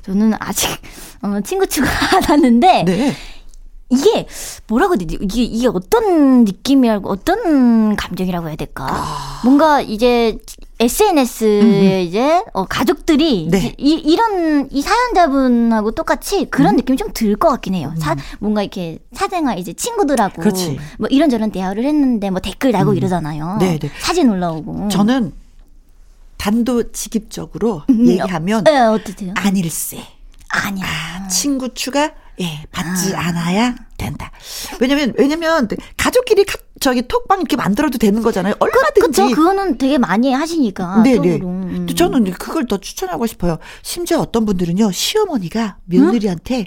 저는 0.02 0.34
아직 0.38 0.68
어, 1.22 1.40
친구 1.42 1.66
추가 1.66 1.88
안 2.16 2.22
하는데 2.24 2.84
네. 2.84 3.12
이게 3.88 4.26
뭐라고 4.66 4.94
해야 4.94 4.98
되지? 4.98 5.16
이게, 5.20 5.42
이게 5.44 5.68
어떤 5.68 6.44
느낌이라고, 6.44 7.08
어떤 7.08 7.94
감정이라고 7.94 8.48
해야 8.48 8.56
될까? 8.56 8.86
아. 8.90 9.40
뭔가 9.44 9.80
이제 9.80 10.38
SNS에 10.80 12.02
이제 12.02 12.42
어, 12.52 12.64
가족들이 12.64 13.48
네. 13.50 13.74
이, 13.78 13.92
이런 13.94 14.68
이 14.72 14.82
사연자분하고 14.82 15.92
똑같이 15.92 16.46
그런 16.50 16.74
음. 16.74 16.76
느낌이 16.76 16.98
좀 16.98 17.12
들 17.14 17.36
것 17.36 17.48
같긴 17.48 17.74
해요. 17.74 17.94
사, 17.98 18.16
뭔가 18.40 18.62
이렇게 18.62 18.98
사생활 19.12 19.58
이제 19.58 19.72
친구들하고 19.72 20.42
그렇지. 20.42 20.78
뭐 20.98 21.08
이런저런 21.08 21.50
대화를 21.52 21.84
했는데 21.84 22.28
뭐 22.30 22.40
댓글 22.40 22.72
달고 22.72 22.92
이러잖아요. 22.94 23.56
네, 23.60 23.78
네. 23.78 23.90
사진 24.00 24.28
올라오고. 24.30 24.88
저는 24.88 25.32
단도직입적으로 26.36 27.82
음, 27.90 28.06
얘기하면 28.08 28.64
네, 28.64 28.78
어떠세요? 28.78 29.32
아닐세. 29.36 29.98
아니야. 30.48 31.28
친구 31.28 31.72
추가 31.74 32.12
예 32.40 32.64
받지 32.70 33.14
아. 33.14 33.28
않아야 33.28 33.74
된다. 33.96 34.30
왜냐면 34.80 35.14
왜냐면 35.16 35.68
가족끼리 35.96 36.44
카, 36.44 36.58
저기 36.80 37.02
톡방 37.08 37.40
이렇게 37.40 37.56
만들어도 37.56 37.98
되는 37.98 38.22
거잖아요. 38.22 38.54
얼마든지. 38.58 39.00
그쵸, 39.00 39.28
그거는 39.34 39.78
되게 39.78 39.98
많이 39.98 40.32
하시니까. 40.32 41.02
네네. 41.02 41.38
쪽으로. 41.38 41.48
음. 41.48 41.86
또 41.88 41.94
저는 41.94 42.30
그걸 42.32 42.66
더 42.66 42.78
추천하고 42.78 43.26
싶어요. 43.26 43.58
심지어 43.82 44.20
어떤 44.20 44.44
분들은요, 44.44 44.92
시어머니가 44.92 45.78
며느리한테 45.86 46.66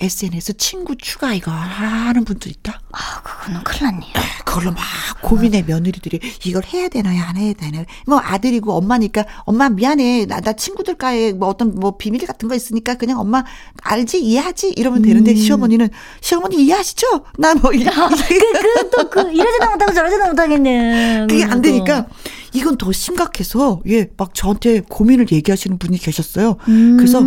SNS 0.00 0.56
친구 0.56 0.96
추가 0.96 1.34
이거 1.34 1.50
하는 1.50 2.24
분들 2.24 2.50
있다. 2.50 2.80
아, 2.92 3.22
그거는 3.22 3.62
큰일 3.62 3.84
났네요. 3.84 4.12
그걸로 4.50 4.72
막 4.72 4.80
고민해 5.22 5.62
며느리들이 5.66 6.18
이걸 6.44 6.64
해야 6.64 6.88
되나요 6.88 7.22
안 7.22 7.36
해야 7.36 7.52
되나요 7.52 7.84
뭐 8.06 8.18
아들이고 8.18 8.72
엄마니까 8.72 9.24
엄마 9.44 9.68
미안해 9.68 10.26
나, 10.26 10.40
나 10.40 10.52
친구들과의 10.52 11.34
뭐 11.34 11.48
어떤 11.48 11.74
뭐 11.74 11.96
비밀 11.96 12.26
같은 12.26 12.48
거 12.48 12.56
있으니까 12.56 12.94
그냥 12.94 13.20
엄마 13.20 13.44
알지 13.82 14.20
이해하지 14.20 14.74
이러면 14.76 15.04
음. 15.04 15.09
되는데 15.10 15.34
시어머니는 15.34 15.88
시어머니 16.20 16.64
이해하시죠 16.64 17.06
나뭐 17.38 17.72
이게 17.72 17.84
그, 17.90 18.90
또, 18.90 19.10
그, 19.10 19.20
이러지도 19.32 19.70
못하고 19.70 19.92
저러지도 19.92 20.26
못하겠네. 20.26 21.26
그게 21.28 21.44
안. 21.44 21.60
되니까 21.60 22.06
이건 22.52 22.76
더 22.78 22.90
심각해서 22.90 23.80
예 23.86 24.08
막 24.16 24.34
저한테 24.34 24.80
고민을 24.80 25.26
얘기하시는 25.30 25.78
분이 25.78 25.98
계셨어요 25.98 26.56
음. 26.68 26.96
그래서 26.98 27.22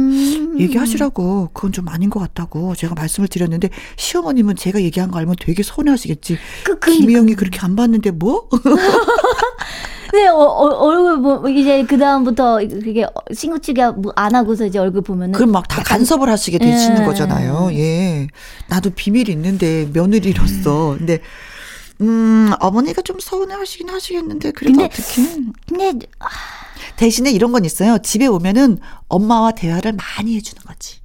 얘기하시라고 0.59 1.49
그건 1.53 1.71
좀 1.71 1.87
아닌 1.89 2.09
것 2.09 2.19
같다고 2.19 2.75
제가 2.75 2.93
말씀을 2.95 3.27
드렸는데 3.27 3.69
시어머님은 3.97 4.55
제가 4.55 4.81
얘기한 4.81 5.11
거 5.11 5.19
알면 5.19 5.35
되게 5.39 5.63
서운해하시겠지 5.63 6.37
그, 6.63 6.79
그, 6.79 6.91
김희영이 6.91 7.35
그렇게 7.35 7.59
안 7.61 7.75
봤는데 7.75 8.11
뭐 8.11 8.47
네, 10.13 10.27
어, 10.27 10.35
어, 10.35 10.67
얼굴, 10.85 11.17
뭐, 11.17 11.49
이제, 11.49 11.83
그 11.85 11.97
다음부터, 11.97 12.59
그게, 12.59 13.03
친구 13.35 13.59
측이 13.59 13.81
뭐안 13.97 14.35
하고서 14.35 14.63
이제 14.65 14.77
얼굴 14.77 15.01
보면은. 15.01 15.31
그럼 15.33 15.51
막 15.51 15.67
다 15.67 15.81
간섭을 15.81 16.29
하시게 16.29 16.59
되시는 16.59 17.01
예. 17.01 17.05
거잖아요. 17.05 17.69
예. 17.73 18.27
나도 18.69 18.91
비밀이 18.91 19.31
있는데 19.31 19.89
며느리로서. 19.91 20.95
근데 20.99 21.19
음, 22.01 22.51
어머니가 22.59 23.01
좀 23.01 23.17
서운해 23.19 23.55
하시긴 23.55 23.89
하시겠는데 23.89 24.51
그래도 24.51 24.77
근데- 24.77 24.85
어떻게 24.85 25.23
근데, 25.67 26.05
아, 26.19 26.27
대신에 26.97 27.31
이런 27.31 27.51
건 27.51 27.65
있어요. 27.65 27.97
집에 28.03 28.27
오면은 28.27 28.77
엄마와 29.07 29.51
대화를 29.53 29.93
많이 29.93 30.35
해주는 30.35 30.61
거지. 30.63 30.97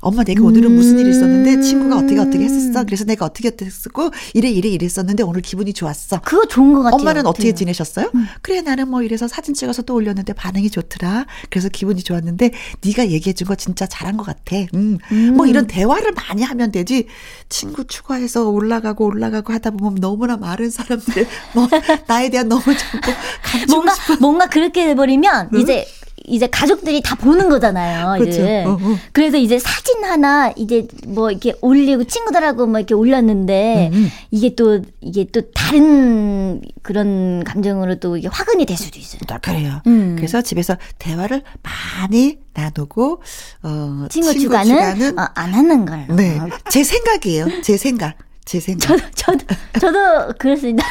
엄마 0.00 0.22
내가 0.22 0.44
오늘은 0.44 0.72
무슨 0.76 0.98
일이 1.00 1.10
있었는데 1.10 1.60
친구가 1.60 1.96
어떻게 1.96 2.18
어떻게 2.20 2.44
했었어. 2.44 2.84
그래서 2.84 3.04
내가 3.04 3.24
어떻게 3.24 3.48
어떻게 3.48 3.66
했었고 3.66 4.10
이래 4.32 4.48
이래 4.48 4.68
이랬었는데 4.68 5.24
오늘 5.24 5.42
기분이 5.42 5.72
좋았어. 5.72 6.20
그거 6.24 6.46
좋은 6.46 6.72
것 6.72 6.82
같아요. 6.84 7.00
엄마는 7.00 7.26
어떻게? 7.26 7.52
지내셨어요? 7.52 8.12
그래 8.42 8.60
나는 8.62 8.88
뭐 8.88 9.02
이래서 9.02 9.26
사진 9.26 9.54
찍어서 9.54 9.82
또 9.82 9.94
올렸는데 9.94 10.34
반응이 10.34 10.70
좋더라. 10.70 11.26
그래서 11.50 11.68
기분이 11.68 12.02
좋았는데 12.02 12.52
네가 12.84 13.08
얘기해 13.08 13.32
준 13.34 13.48
거 13.48 13.54
진짜 13.54 13.86
잘한 13.86 14.18
것 14.18 14.24
같아. 14.26 14.56
음. 14.74 14.98
뭐 15.34 15.46
이런 15.46 15.66
대화를 15.66 16.12
많이 16.12 16.42
하면 16.42 16.70
되지. 16.70 17.06
친구 17.48 17.84
추가해서 17.86 18.50
올라가고 18.50 19.06
올라가고 19.06 19.52
하다 19.54 19.70
보면 19.70 19.96
너무나 20.00 20.36
많은 20.36 20.68
사람들 20.70 21.26
뭐 21.54 21.66
나에 22.06 22.28
대한 22.28 22.46
너무 22.48 22.62
가지고 23.42 23.72
뭔가, 23.72 23.94
싶어. 23.94 24.16
뭔가 24.20 24.46
그렇게 24.48 24.84
돼버리면, 24.86 25.48
응? 25.54 25.60
이제, 25.60 25.86
이제 26.28 26.46
가족들이 26.46 27.02
다 27.02 27.14
보는 27.14 27.48
거잖아요. 27.48 28.22
이제. 28.24 28.64
어, 28.64 28.72
어. 28.72 28.98
그래서 29.12 29.36
이제 29.36 29.58
사진 29.58 30.04
하나 30.04 30.52
이제 30.56 30.86
뭐 31.06 31.30
이렇게 31.30 31.54
올리고 31.60 32.04
친구들하고 32.04 32.66
뭐 32.66 32.78
이렇게 32.78 32.94
올렸는데 32.94 33.90
음, 33.92 33.96
음. 33.96 34.10
이게 34.30 34.54
또 34.54 34.80
이게 35.00 35.26
또 35.32 35.42
다른 35.52 36.60
그런 36.82 37.44
감정으로 37.44 37.96
또 37.96 38.16
이게 38.16 38.28
화근이 38.28 38.66
될 38.66 38.76
수도 38.76 38.98
있어요. 38.98 39.20
아, 39.28 39.38
그래요. 39.38 39.80
음. 39.86 40.14
그래서 40.16 40.42
집에서 40.42 40.76
대화를 40.98 41.42
많이 41.62 42.38
나누고 42.54 43.22
어 43.62 44.06
친구, 44.10 44.34
추가는 44.34 45.18
어, 45.18 45.28
안 45.34 45.54
하는 45.54 45.84
걸로. 45.84 46.14
네. 46.14 46.38
제 46.70 46.84
생각이에요. 46.84 47.62
제 47.62 47.76
생각. 47.76 48.16
제 48.44 48.60
생각. 48.60 48.86
저도 48.88 49.02
저도 49.14 49.44
저도 49.80 50.32
그렇습니다. 50.38 50.84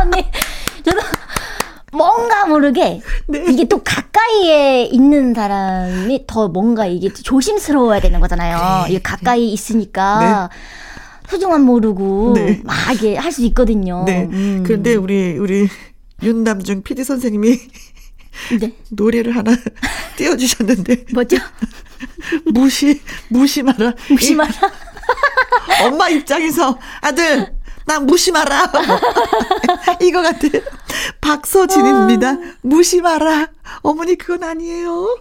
언니 0.00 0.24
저도 0.82 1.00
뭔가 1.92 2.46
모르게 2.46 3.00
네. 3.28 3.44
이게 3.48 3.64
또 3.68 3.82
가까이에 3.84 4.84
있는 4.84 5.34
사람이 5.34 6.24
더 6.26 6.48
뭔가 6.48 6.86
이게 6.86 7.12
조심스러워야 7.12 8.00
되는 8.00 8.18
거잖아요. 8.20 8.84
그래. 8.84 8.90
이게 8.94 9.02
가까이 9.02 9.52
있으니까 9.52 10.48
소중함 11.28 11.62
모르고 11.62 12.32
네. 12.34 12.60
막 12.64 12.74
이게 12.94 13.16
할 13.16 13.30
수 13.32 13.44
있거든요. 13.46 14.04
네. 14.06 14.28
음. 14.32 14.62
그런데 14.66 14.94
우리 14.94 15.36
우리 15.38 15.68
윤남중 16.22 16.82
PD 16.82 17.04
선생님이 17.04 17.58
네. 18.60 18.72
노래를 18.90 19.36
하나 19.36 19.54
띄워 20.16 20.36
주셨는데 20.36 21.04
뭐죠? 21.14 21.36
무시 22.52 23.00
무시 23.28 23.62
마라. 23.62 23.92
무시 24.10 24.34
마라. 24.34 24.50
이- 24.50 25.84
엄마 25.86 26.08
입장에서 26.08 26.78
아들 27.00 27.54
나 27.86 28.00
무시 28.00 28.30
마라. 28.32 28.70
이거 30.02 30.22
같아. 30.22 30.48
박서진입니다. 31.20 32.36
무시 32.62 33.00
마라. 33.00 33.48
어머니 33.82 34.16
그건 34.16 34.48
아니에요. 34.48 35.18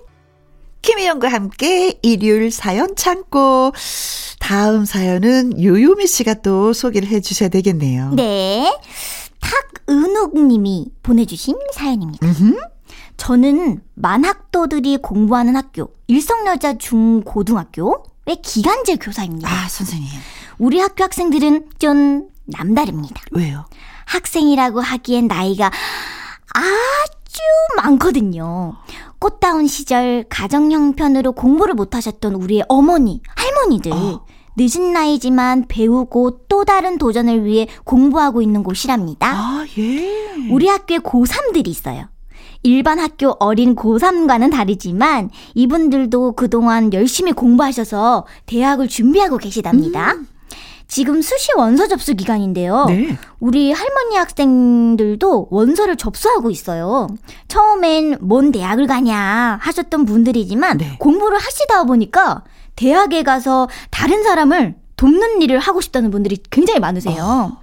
김혜영과 0.82 1.28
함께 1.30 2.00
일요일 2.02 2.52
사연 2.52 2.96
참고 2.96 3.72
다음 4.40 4.86
사연은 4.86 5.62
요요미 5.62 6.08
씨가 6.08 6.36
또 6.36 6.74
소개를 6.74 7.08
해 7.10 7.22
주셔야 7.22 7.50
되겠네요. 7.50 8.14
네. 8.16 8.76
탁은옥님이 9.40 10.88
보내주신 11.04 11.58
사연입니다. 11.74 12.26
음흠. 12.26 12.58
저는 13.18 13.82
만학도들이 13.94 14.98
공부하는 14.98 15.56
학교, 15.56 15.94
일성여자 16.08 16.80
중고등학교 16.80 18.04
의 18.26 18.42
기간제 18.42 18.98
교사입니다. 18.98 19.50
아 19.50 19.68
선생님 19.68 20.08
우리 20.60 20.80
학교 20.80 21.04
학생들은 21.04 21.70
좀 21.80 22.30
남다릅니다. 22.58 23.22
왜요? 23.32 23.66
학생이라고 24.06 24.82
하기엔 24.82 25.28
나이가 25.28 25.68
아주 26.54 27.42
많거든요. 27.78 28.76
꽃다운 29.20 29.68
시절 29.68 30.26
가정 30.30 30.72
형편으로 30.72 31.34
공부를 31.34 31.76
못하셨던 31.76 32.36
우리의 32.36 32.64
어머니, 32.68 33.22
할머니들. 33.36 33.92
어. 33.94 34.26
늦은 34.58 34.92
나이지만 34.92 35.66
배우고 35.70 36.46
또 36.50 36.66
다른 36.66 36.98
도전을 36.98 37.46
위해 37.46 37.68
공부하고 37.86 38.42
있는 38.42 38.64
곳이랍니다. 38.64 39.32
아 39.32 39.66
예. 39.78 40.50
우리 40.52 40.68
학교에 40.68 40.98
고3들이 40.98 41.68
있어요. 41.68 42.10
일반 42.64 43.00
학교 43.00 43.36
어린 43.40 43.76
고3과는 43.76 44.52
다르지만 44.52 45.30
이분들도 45.56 46.34
그동안 46.34 46.94
열심히 46.94 47.32
공부하셔서 47.32 48.26
대학을 48.46 48.88
준비하고 48.88 49.38
계시답니다. 49.38 50.14
음. 50.14 50.28
지금 50.92 51.22
수시 51.22 51.54
원서 51.56 51.88
접수 51.88 52.16
기간인데요. 52.16 52.84
네. 52.90 53.18
우리 53.40 53.72
할머니 53.72 54.18
학생들도 54.18 55.48
원서를 55.50 55.96
접수하고 55.96 56.50
있어요. 56.50 57.08
처음엔 57.48 58.18
뭔 58.20 58.52
대학을 58.52 58.88
가냐 58.88 59.58
하셨던 59.62 60.04
분들이지만 60.04 60.80
네. 60.80 60.98
공부를 61.00 61.38
하시다 61.38 61.86
보니까 61.86 62.44
대학에 62.76 63.24
가서 63.24 63.70
다른 63.90 64.22
사람을 64.22 64.76
돕는 64.98 65.42
일을 65.42 65.60
하고 65.60 65.80
싶다는 65.80 66.12
분들이 66.12 66.38
굉장히 66.50 66.82
많으세요. 66.82 67.56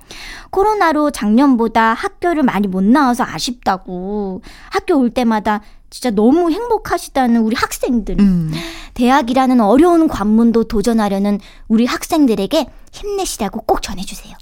코로나로 0.49 1.11
작년보다 1.11 1.93
학교를 1.93 2.43
많이 2.43 2.67
못 2.67 2.83
나와서 2.83 3.25
아쉽다고 3.25 4.41
학교 4.71 4.97
올 4.97 5.11
때마다 5.11 5.61
진짜 5.91 6.11
너무 6.11 6.51
행복하시다는 6.51 7.43
우리 7.43 7.55
학생들. 7.55 8.17
음. 8.19 8.53
대학이라는 8.95 9.61
어려운 9.61 10.09
관문도 10.09 10.65
도전하려는 10.65 11.41
우리 11.69 11.85
학생들에게 11.85 12.67
힘내시라고 12.93 13.63
꼭 13.63 13.83
전해주세요. 13.83 14.35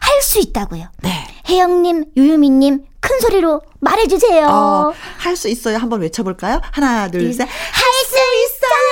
할 0.00 0.22
수 0.22 0.38
있다고요. 0.40 0.86
네. 1.02 1.26
혜영님, 1.48 2.04
유유미님, 2.16 2.84
큰 3.00 3.20
소리로 3.20 3.62
말해주세요. 3.80 4.46
어, 4.48 4.92
할 5.18 5.36
수 5.36 5.48
있어요. 5.48 5.78
한번 5.78 6.00
외쳐볼까요? 6.02 6.60
하나, 6.72 7.08
둘, 7.08 7.24
네. 7.24 7.32
셋. 7.32 7.48
할 7.48 7.50
수 8.04 8.16
있어요! 8.16 8.90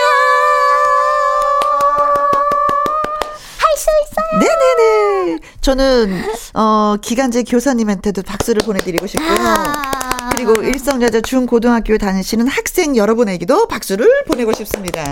할 3.59 3.77
수 3.77 3.87
있어요! 4.05 4.41
네네네. 4.41 5.39
저는, 5.61 6.25
어, 6.55 6.97
기간제 7.03 7.43
교사님한테도 7.45 8.23
박수를 8.23 8.63
보내드리고 8.65 9.07
싶고요. 9.07 9.29
아. 9.39 10.31
그리고 10.35 10.63
일성여자 10.63 11.21
중고등학교에 11.23 11.99
다니시는 11.99 12.47
학생 12.49 12.97
여러분에게도 12.97 13.67
박수를 13.69 14.25
보내고 14.27 14.53
싶습니다. 14.53 15.05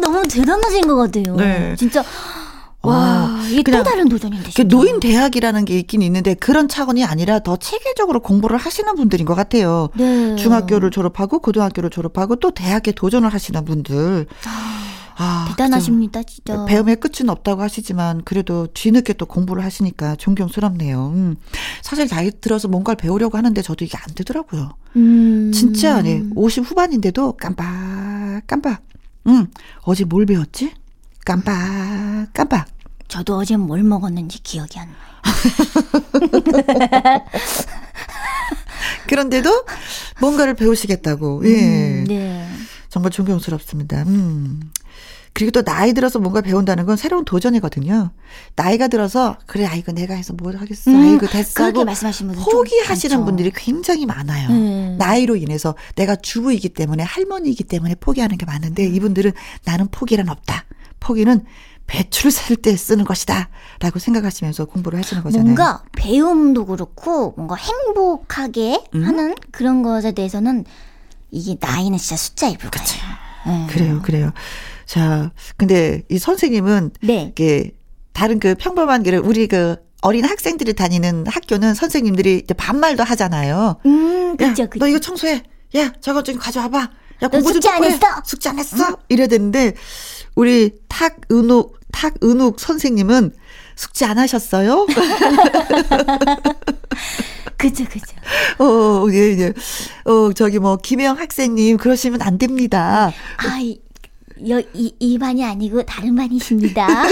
너무 0.00 0.22
대단하신 0.26 0.86
것 0.88 0.96
같아요. 0.96 1.36
네. 1.36 1.76
진짜, 1.78 2.02
와, 2.82 3.40
이게 3.48 3.70
또 3.70 3.82
다른 3.82 4.08
도전인데. 4.08 4.44
그 4.44 4.50
진짜. 4.50 4.76
노인 4.76 4.98
대학이라는 5.00 5.64
게 5.64 5.78
있긴 5.78 6.02
있는데 6.02 6.34
그런 6.34 6.68
차원이 6.68 7.04
아니라 7.04 7.38
더 7.40 7.56
체계적으로 7.56 8.20
공부를 8.20 8.56
하시는 8.56 8.94
분들인 8.94 9.24
것 9.24 9.34
같아요. 9.34 9.88
네. 9.94 10.34
중학교를 10.36 10.90
졸업하고 10.90 11.38
고등학교를 11.38 11.90
졸업하고 11.90 12.36
또 12.36 12.50
대학에 12.50 12.92
도전을 12.92 13.28
하시는 13.32 13.64
분들. 13.64 14.26
아, 15.16 15.46
대단하십니다, 15.50 16.22
진짜. 16.24 16.56
좀 16.56 16.66
배움의 16.66 16.96
끝은 16.96 17.28
없다고 17.28 17.62
하시지만 17.62 18.22
그래도 18.24 18.66
뒤늦게 18.72 19.12
또 19.12 19.26
공부를 19.26 19.62
하시니까 19.62 20.16
존경스럽네요. 20.16 21.12
음. 21.14 21.36
사실 21.82 22.08
나이 22.08 22.30
들어서 22.40 22.66
뭔가를 22.66 22.96
배우려고 22.96 23.36
하는데 23.38 23.60
저도 23.62 23.84
이게 23.84 23.96
안 23.98 24.14
되더라고요. 24.14 24.70
음. 24.96 25.52
진짜 25.54 26.02
네. 26.02 26.24
50 26.34 26.64
후반인데도 26.64 27.32
깜빡 27.32 28.42
깜빡. 28.46 28.82
응. 29.28 29.46
어제 29.82 30.04
뭘 30.04 30.26
배웠지? 30.26 30.72
깜빡 31.24 32.32
깜빡. 32.32 32.66
저도 33.08 33.36
어제 33.36 33.56
뭘 33.56 33.82
먹었는지 33.82 34.42
기억이 34.42 34.78
안 34.78 34.88
나요. 34.88 34.96
그런데도 39.06 39.64
뭔가를 40.20 40.54
배우시겠다고. 40.54 41.42
예. 41.44 41.60
음, 41.60 42.04
네. 42.08 42.48
정말 42.88 43.10
존경스럽습니다. 43.10 44.02
음. 44.04 44.70
그리고 45.34 45.50
또 45.50 45.62
나이 45.62 45.94
들어서 45.94 46.18
뭔가 46.18 46.42
배운다는 46.42 46.84
건 46.84 46.96
새로운 46.96 47.24
도전이거든요. 47.24 48.10
나이가 48.54 48.88
들어서 48.88 49.38
그래 49.46 49.64
아이고 49.64 49.92
내가 49.92 50.14
해서 50.14 50.34
뭘 50.34 50.56
하겠어. 50.56 50.90
음, 50.90 51.02
아이고 51.02 51.26
됐어 51.26 51.54
그렇게 51.54 51.84
말씀하시는 51.84 52.34
분들 52.34 52.52
포기하시는. 52.52 53.24
분들이 53.24 53.50
굉장히 53.54 54.04
많아요. 54.04 54.50
음. 54.50 54.96
나이로 54.98 55.36
인해서 55.36 55.74
내가 55.94 56.16
주부이기 56.16 56.70
때문에 56.70 57.02
할머니이기 57.02 57.64
때문에 57.64 57.94
포기하는 57.94 58.36
게 58.36 58.44
많은데 58.44 58.84
이분들은 58.86 59.32
나는 59.64 59.88
포기란 59.90 60.28
없다. 60.28 60.64
포기는 61.02 61.44
배추를 61.86 62.30
살 62.30 62.56
때 62.56 62.76
쓰는 62.76 63.04
것이다. 63.04 63.48
라고 63.80 63.98
생각하시면서 63.98 64.66
공부를 64.66 64.98
하시는 65.00 65.22
거잖아요. 65.22 65.44
뭔가 65.44 65.82
배움도 65.96 66.66
그렇고 66.66 67.34
뭔가 67.36 67.56
행복하게 67.56 68.84
음? 68.94 69.04
하는 69.04 69.34
그런 69.50 69.82
것에 69.82 70.12
대해서는 70.12 70.64
이게 71.30 71.56
나이는 71.60 71.98
진짜 71.98 72.16
숫자에 72.16 72.56
불과해요. 72.56 73.02
네. 73.46 73.66
그래요, 73.70 74.00
그래요. 74.02 74.32
자, 74.86 75.32
근데 75.56 76.02
이 76.08 76.18
선생님은 76.18 76.92
네. 77.02 77.28
이게 77.32 77.72
다른 78.12 78.38
그 78.38 78.54
평범한 78.54 79.02
길을 79.02 79.18
우리 79.18 79.48
그 79.48 79.76
어린 80.02 80.24
학생들이 80.24 80.74
다니는 80.74 81.24
학교는 81.26 81.74
선생님들이 81.74 82.42
이제 82.44 82.54
반말도 82.54 83.02
하잖아요. 83.02 83.76
음, 83.86 84.36
야, 84.40 84.48
그죠, 84.48 84.64
너 84.64 84.68
그죠. 84.70 84.86
이거 84.86 84.98
청소해. 85.00 85.42
야, 85.76 85.92
저거 86.00 86.22
좀 86.22 86.38
가져와봐. 86.38 86.78
야, 87.22 87.28
공부 87.28 87.52
좀 87.52 87.54
숙제 87.54 87.68
안. 87.70 87.84
했어? 87.84 88.06
숙제 88.24 88.48
안 88.50 88.58
했어? 88.58 88.96
이래야 89.08 89.26
되는데, 89.28 89.74
우리 90.34 90.70
탁은욱, 90.88 91.78
탁은욱 91.92 92.58
선생님은 92.60 93.32
숙제 93.76 94.04
안 94.06 94.18
하셨어요? 94.18 94.86
그죠, 97.56 97.84
그죠. 97.84 98.16
어, 98.58 99.06
예, 99.12 99.38
예. 99.38 99.52
어, 100.04 100.32
저기 100.32 100.58
뭐, 100.58 100.76
김혜영 100.76 101.18
학생님, 101.18 101.76
그러시면 101.76 102.22
안 102.22 102.38
됩니다. 102.38 103.12
아, 103.36 103.58
이, 103.60 103.78
여, 104.48 104.60
이, 104.74 104.94
이 104.98 105.18
반이 105.18 105.44
아니고 105.44 105.82
다른 105.84 106.14
반이십니다. 106.16 106.86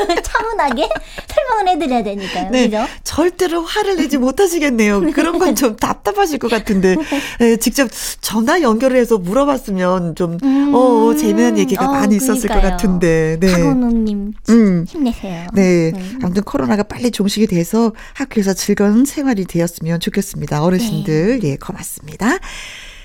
차분하게 0.22 0.88
설명을 1.28 1.68
해드려야 1.68 2.02
되니까요. 2.02 2.50
네. 2.50 2.64
그죠? 2.68 2.86
절대로 3.04 3.62
화를 3.62 3.96
내지 3.96 4.18
못하시겠네요. 4.18 5.00
그런 5.12 5.38
건 5.38 5.50
좀 5.60 5.76
답답하실 5.76 6.38
것 6.38 6.48
같은데, 6.50 6.96
예, 7.40 7.56
직접 7.56 7.88
전화 8.20 8.62
연결을 8.62 8.96
해서 8.96 9.18
물어봤으면 9.18 10.14
좀, 10.14 10.38
음. 10.42 10.72
어, 10.74 11.12
재미난 11.14 11.58
얘기가 11.58 11.88
어, 11.88 11.92
많이 11.92 12.16
있었을 12.16 12.48
것 12.48 12.54
그러니까요. 12.54 12.70
같은데, 12.70 13.36
네. 13.40 13.52
박원웅님 13.52 14.32
음. 14.48 14.84
힘내세요. 14.88 15.46
네. 15.52 15.90
음. 15.94 16.18
아무튼 16.22 16.42
코로나가 16.44 16.82
빨리 16.84 17.10
종식이 17.10 17.46
돼서 17.48 17.92
학교에서 18.14 18.54
즐거운 18.54 19.04
생활이 19.04 19.44
되었으면 19.44 20.00
좋겠습니다. 20.00 20.62
어르신들. 20.62 21.40
예, 21.42 21.56
고맙습니다. 21.56 22.38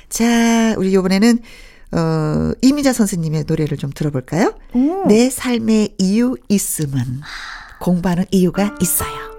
자, 0.07 0.75
우리 0.77 0.91
이번에는 0.91 1.39
어, 1.91 2.51
이미자 2.61 2.93
선생님의 2.93 3.45
노래를 3.47 3.77
좀 3.77 3.91
들어볼까요? 3.93 4.53
오. 4.73 5.05
내 5.07 5.29
삶의 5.29 5.95
이유 5.97 6.35
있음은 6.49 7.21
공부하는 7.79 8.25
이유가 8.31 8.75
있어요. 8.81 9.34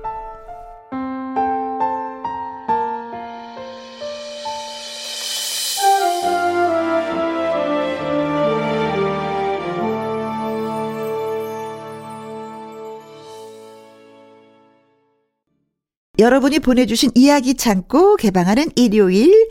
여러분이 16.18 16.60
보내주신 16.60 17.10
이야기 17.14 17.54
창고 17.54 18.16
개방하는 18.16 18.70
일요일 18.74 19.48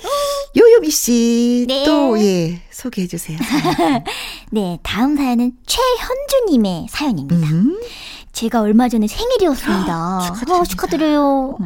요요미 0.58 0.90
씨 0.90 1.66
네. 1.68 1.84
또예 1.86 2.62
소개해 2.72 3.08
주세요. 3.08 3.38
네, 4.52 4.80
다음 4.82 5.16
사연은 5.16 5.54
최현주님의 5.66 6.88
사연입니다. 6.90 7.48
음. 7.48 7.80
제가 8.32 8.62
얼마 8.62 8.90
전에 8.90 9.08
생일이었습니다. 9.08 10.20
축하드립니다. 10.26 10.60
어, 10.60 10.64
축하드려요. 10.66 11.58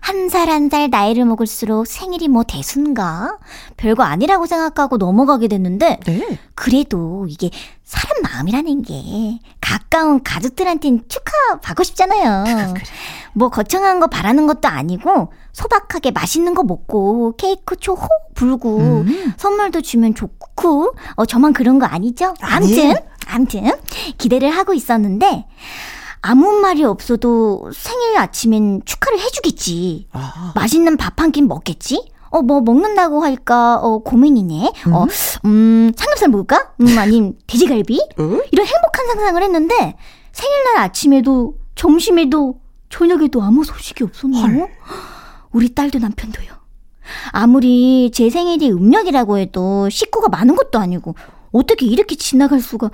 한살 0.00 0.48
한 0.50 0.68
살 0.68 0.90
나이를 0.90 1.24
먹을수록 1.24 1.86
생일이 1.86 2.28
뭐 2.28 2.42
대순가? 2.44 3.38
별거 3.76 4.02
아니라고 4.02 4.46
생각하고 4.46 4.98
넘어가게 4.98 5.48
됐는데, 5.48 5.98
네. 6.04 6.38
그래도 6.54 7.26
이게 7.28 7.50
사람 7.84 8.22
마음이라는 8.22 8.82
게 8.82 9.40
가까운 9.60 10.22
가족들한테는 10.22 11.04
축하받고 11.08 11.82
싶잖아요. 11.84 12.44
뭐 13.34 13.48
거창한 13.48 14.00
거 14.00 14.06
바라는 14.08 14.46
것도 14.46 14.68
아니고 14.68 15.32
소박하게 15.52 16.10
맛있는 16.10 16.54
거 16.54 16.62
먹고 16.62 17.34
케이크 17.36 17.76
초호 17.76 18.06
불고 18.34 18.78
음. 18.78 19.32
선물도 19.36 19.80
주면 19.82 20.14
좋고 20.14 20.94
어 21.16 21.24
저만 21.26 21.52
그런 21.52 21.78
거 21.78 21.86
아니죠? 21.86 22.34
암튼 22.40 22.94
암튼 23.28 23.72
기대를 24.18 24.50
하고 24.50 24.74
있었는데 24.74 25.46
아무 26.20 26.52
말이 26.60 26.84
없어도 26.84 27.70
생일 27.74 28.16
아침엔 28.16 28.80
축하를 28.84 29.18
해주겠지. 29.18 30.06
아, 30.12 30.52
맛있는 30.54 30.96
밥 30.96 31.18
한 31.20 31.32
끼 31.32 31.42
먹겠지? 31.42 32.08
어, 32.30 32.40
뭐 32.42 32.60
먹는다고 32.60 33.22
할까? 33.24 33.76
어, 33.82 33.98
고민이네. 33.98 34.72
어, 34.92 35.04
음, 35.44 35.92
삼겹살 35.96 36.28
먹을까? 36.28 36.70
음, 36.80 36.96
아님 36.96 37.34
돼지갈비? 37.48 37.98
어? 38.18 38.22
이런 38.52 38.66
행복한 38.66 39.06
상상을 39.08 39.42
했는데 39.42 39.96
생일날 40.32 40.78
아침에도 40.78 41.54
점심에도 41.74 42.54
저녁에도 42.92 43.42
아무 43.42 43.64
소식이 43.64 44.04
없었네요. 44.04 44.68
우리 45.50 45.74
딸도 45.74 45.98
남편도요. 45.98 46.52
아무리 47.30 48.10
제 48.12 48.28
생일이 48.28 48.70
음력이라고 48.70 49.38
해도 49.38 49.88
식구가 49.88 50.28
많은 50.28 50.54
것도 50.54 50.78
아니고 50.78 51.14
어떻게 51.52 51.86
이렇게 51.86 52.14
지나갈 52.16 52.60
수가 52.60 52.90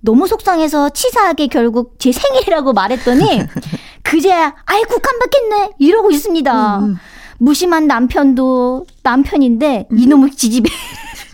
너무 0.00 0.28
속상해서 0.28 0.90
치사하게 0.90 1.48
결국 1.48 1.96
제 1.98 2.12
생일이라고 2.12 2.72
말했더니 2.72 3.42
그제야 4.02 4.54
아이고 4.64 4.96
깜빡했네 4.98 5.72
이러고 5.78 6.12
있습니다. 6.12 6.78
음. 6.78 6.96
무심한 7.38 7.86
남편도 7.88 8.86
남편인데 9.02 9.88
이놈의 9.90 10.30
지집에 10.30 10.70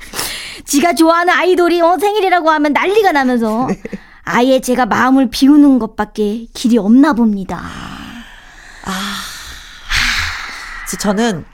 지가 0.64 0.94
좋아하는 0.94 1.34
아이돌이 1.34 1.80
어, 1.82 1.98
생일이라고 1.98 2.50
하면 2.50 2.72
난리가 2.72 3.12
나면서 3.12 3.68
아예 4.24 4.60
제가 4.60 4.86
마음을 4.86 5.28
비우는 5.28 5.78
것밖에 5.78 6.46
길이 6.54 6.78
없나 6.78 7.12
봅니다. 7.12 8.05
그래서 10.84 10.96
저는 10.98 11.44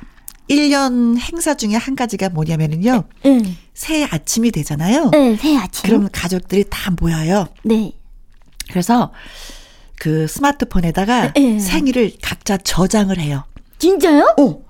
1년 0.51 1.19
행사 1.19 1.55
중에 1.55 1.75
한 1.75 1.97
가지가 1.97 2.29
뭐냐면은요. 2.31 3.05
응. 3.27 3.57
새해 3.75 4.07
아침이 4.11 4.51
되잖아요. 4.51 5.11
네, 5.11 5.37
새 5.37 5.57
아침. 5.57 5.89
그럼 5.89 6.09
가족들이 6.13 6.65
다 6.69 6.91
모여요. 7.01 7.47
네. 7.63 7.93
그래서 8.69 9.13
그 9.97 10.27
스마트폰에다가 10.27 11.33
네. 11.33 11.59
생일을 11.59 12.13
각자 12.23 12.57
저장을 12.59 13.19
해요. 13.19 13.45
진짜요? 13.79 14.35
어. 14.39 14.63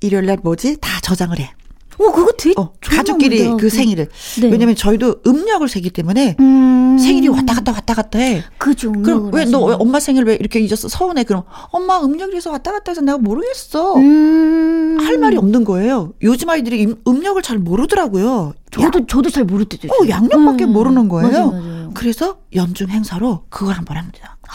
일요일 0.00 0.26
날 0.26 0.38
뭐지? 0.42 0.78
다 0.80 1.00
저장을 1.00 1.38
해. 1.38 1.52
어, 2.00 2.12
그거 2.12 2.32
되게 2.38 2.54
어, 2.60 2.72
가족끼리 2.80 3.38
방법이다. 3.44 3.62
그 3.62 3.70
생일을. 3.70 4.08
네. 4.40 4.48
왜냐면 4.48 4.76
저희도 4.76 5.22
음력을 5.26 5.66
세기 5.68 5.90
때문에 5.90 6.36
음. 6.38 6.96
생일이 6.98 7.28
왔다 7.28 7.54
갔다 7.54 7.72
왔다 7.72 7.94
갔다 7.94 8.18
해. 8.18 8.42
그죠. 8.58 8.92
그럼 8.92 9.30
왜너 9.32 9.58
음력을 9.58 9.76
엄마 9.80 10.00
생일 10.00 10.24
왜 10.24 10.34
이렇게 10.34 10.60
잊었어? 10.60 10.88
서운해. 10.88 11.24
그럼 11.24 11.42
엄마 11.70 12.00
음력이라서 12.00 12.50
왔다 12.50 12.72
갔다 12.72 12.92
해서 12.92 13.00
내가 13.00 13.18
모르겠어. 13.18 13.96
음. 13.96 14.98
할 15.00 15.18
말이 15.18 15.36
없는 15.36 15.64
거예요. 15.64 16.12
요즘 16.22 16.50
아이들이 16.50 16.82
임- 16.82 16.96
음력을 17.06 17.40
잘 17.42 17.58
모르더라고요. 17.58 18.54
저도 18.70 19.06
저도 19.06 19.30
잘 19.30 19.44
모를 19.44 19.64
때도 19.64 19.86
있어요. 19.88 19.98
어, 20.00 20.08
양력밖에 20.08 20.64
음. 20.64 20.72
모르는 20.72 21.08
거예요. 21.08 21.28
맞아요, 21.30 21.50
맞아요. 21.50 21.90
그래서 21.94 22.38
연중 22.54 22.88
행사로 22.90 23.44
그걸 23.48 23.74
한번 23.74 23.96
합니다. 23.96 24.36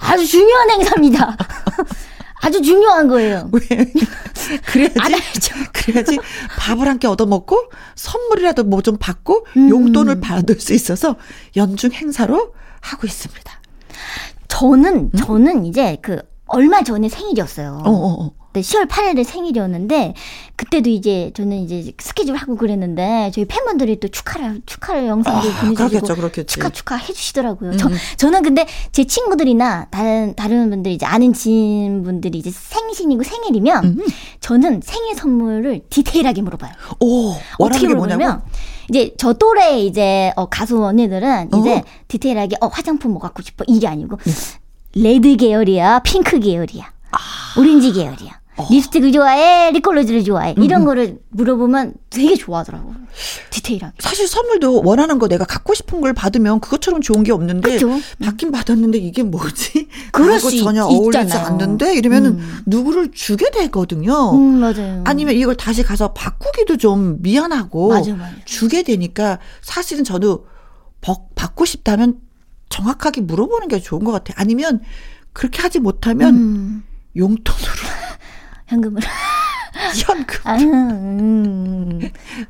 아주 0.00 0.26
중요한 0.26 0.70
행사입니다. 0.70 1.36
아주 2.42 2.60
중요한 2.60 3.08
거예요. 3.08 3.48
왜? 3.52 3.60
그래야지. 4.66 4.94
알아야죠. 5.00 5.54
그래야지 5.72 6.18
밥을 6.58 6.86
한끼 6.88 7.06
얻어먹고 7.06 7.70
선물이라도 7.94 8.64
뭐 8.64 8.82
좀 8.82 8.96
받고 8.98 9.46
음. 9.56 9.68
용돈을 9.68 10.20
받을 10.20 10.58
수 10.60 10.72
있어서 10.74 11.16
연중 11.56 11.92
행사로 11.92 12.52
하고 12.80 13.06
있습니다. 13.06 13.52
저는 14.48 15.12
저는 15.12 15.64
이제 15.66 15.96
그 16.02 16.20
얼마 16.46 16.82
전에 16.82 17.08
생일이었어요. 17.08 17.82
어, 17.84 17.90
어, 17.90 18.24
어. 18.24 18.34
네, 18.52 18.60
10월 18.60 18.86
8일에 18.86 19.24
생일이었는데 19.24 20.14
그때도 20.56 20.90
이제 20.90 21.30
저는 21.34 21.58
이제 21.58 21.92
스케줄 21.98 22.36
하고 22.36 22.56
그랬는데 22.56 23.30
저희 23.34 23.44
팬분들이 23.46 23.98
또 23.98 24.08
축하를 24.08 24.60
축하를 24.66 25.06
영상도 25.06 25.38
아, 25.38 25.60
보내주시고 25.60 25.74
그렇겠죠, 25.74 26.14
그렇겠지. 26.16 26.46
축하 26.54 26.68
축하 26.68 26.96
해주시더라고요. 26.96 27.70
음. 27.70 27.76
저 27.78 27.88
저는 28.18 28.42
근데 28.42 28.66
제 28.92 29.04
친구들이나 29.04 29.86
다른 29.90 30.34
다른 30.36 30.68
분들 30.70 30.92
이제 30.92 31.06
아는 31.06 31.32
지인 31.32 32.02
분들이 32.02 32.38
이제 32.38 32.50
생신이고 32.50 33.22
생일이면 33.22 33.84
음. 33.84 33.98
저는 34.40 34.82
생일 34.84 35.16
선물을 35.16 35.80
디테일하게 35.88 36.42
물어봐요. 36.42 36.72
오, 37.00 37.34
어떻게 37.58 37.88
물어보면 37.88 38.42
이제 38.90 39.14
저 39.16 39.32
또래 39.32 39.80
이제 39.80 40.32
어, 40.36 40.46
가수 40.46 40.84
언니들은 40.84 41.48
이제 41.58 41.76
어. 41.76 41.82
디테일하게 42.08 42.56
어 42.60 42.66
화장품 42.66 43.12
뭐 43.12 43.20
갖고 43.20 43.40
싶어 43.42 43.64
이게 43.66 43.86
아니고 43.88 44.18
네. 44.22 44.32
red 44.94 45.36
계열이야 45.36 46.00
핑크 46.00 46.38
계열이야 46.38 46.92
아. 47.12 47.18
오렌지 47.58 47.92
계열이야 47.92 48.41
어. 48.56 48.68
립스틱을 48.70 49.12
좋아해 49.12 49.70
립글로즈를 49.72 50.24
좋아해 50.24 50.54
음, 50.58 50.62
이런 50.62 50.84
거를 50.84 51.18
물어보면 51.30 51.94
되게 52.10 52.36
좋아하더라고 52.36 52.92
디테일하게 53.50 53.94
사실 53.98 54.28
선물도 54.28 54.82
원하는 54.84 55.18
거 55.18 55.26
내가 55.26 55.44
갖고 55.46 55.72
싶은 55.72 56.02
걸 56.02 56.12
받으면 56.12 56.60
그것처럼 56.60 57.00
좋은 57.00 57.22
게 57.22 57.32
없는데 57.32 57.72
그죠? 57.72 57.98
받긴 58.22 58.52
받았는데 58.52 58.98
이게 58.98 59.22
뭐지? 59.22 59.88
그럴 60.12 60.38
수 60.40 60.54
전혀 60.62 60.82
있- 60.82 60.84
어울리지 60.84 61.22
있잖아요. 61.24 61.46
않는데 61.46 61.94
이러면은 61.96 62.32
음. 62.32 62.58
누구를 62.66 63.10
주게 63.12 63.50
되거든요. 63.50 64.32
음 64.34 64.60
맞아요 64.60 65.02
아니면 65.06 65.34
이걸 65.34 65.56
다시 65.56 65.82
가서 65.82 66.12
바꾸기도 66.12 66.76
좀 66.76 67.22
미안하고 67.22 67.88
맞아, 67.88 68.14
맞아. 68.14 68.34
주게 68.44 68.82
되니까 68.82 69.38
사실은 69.62 70.04
저도 70.04 70.46
벅- 71.00 71.34
받고 71.34 71.64
싶다면 71.64 72.18
정확하게 72.68 73.22
물어보는 73.22 73.68
게 73.68 73.80
좋은 73.80 74.04
것 74.04 74.12
같아요. 74.12 74.34
아니면 74.38 74.80
그렇게 75.32 75.62
하지 75.62 75.78
못하면 75.78 76.34
음, 76.34 76.84
용돈으로 77.16 77.72
현금을 78.72 79.02
현금 80.06 80.40
아, 80.44 80.56
음. 80.56 82.00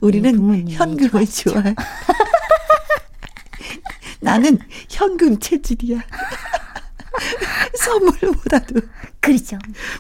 우리는 0.00 0.32
부모님이 0.37 0.74
현금을 0.74 1.26
좋아해. 1.26 1.74
나는 4.20 4.58
현금 4.88 5.38
체질이야. 5.40 6.00
선물보다도. 7.76 8.80
그렇죠 9.20 9.56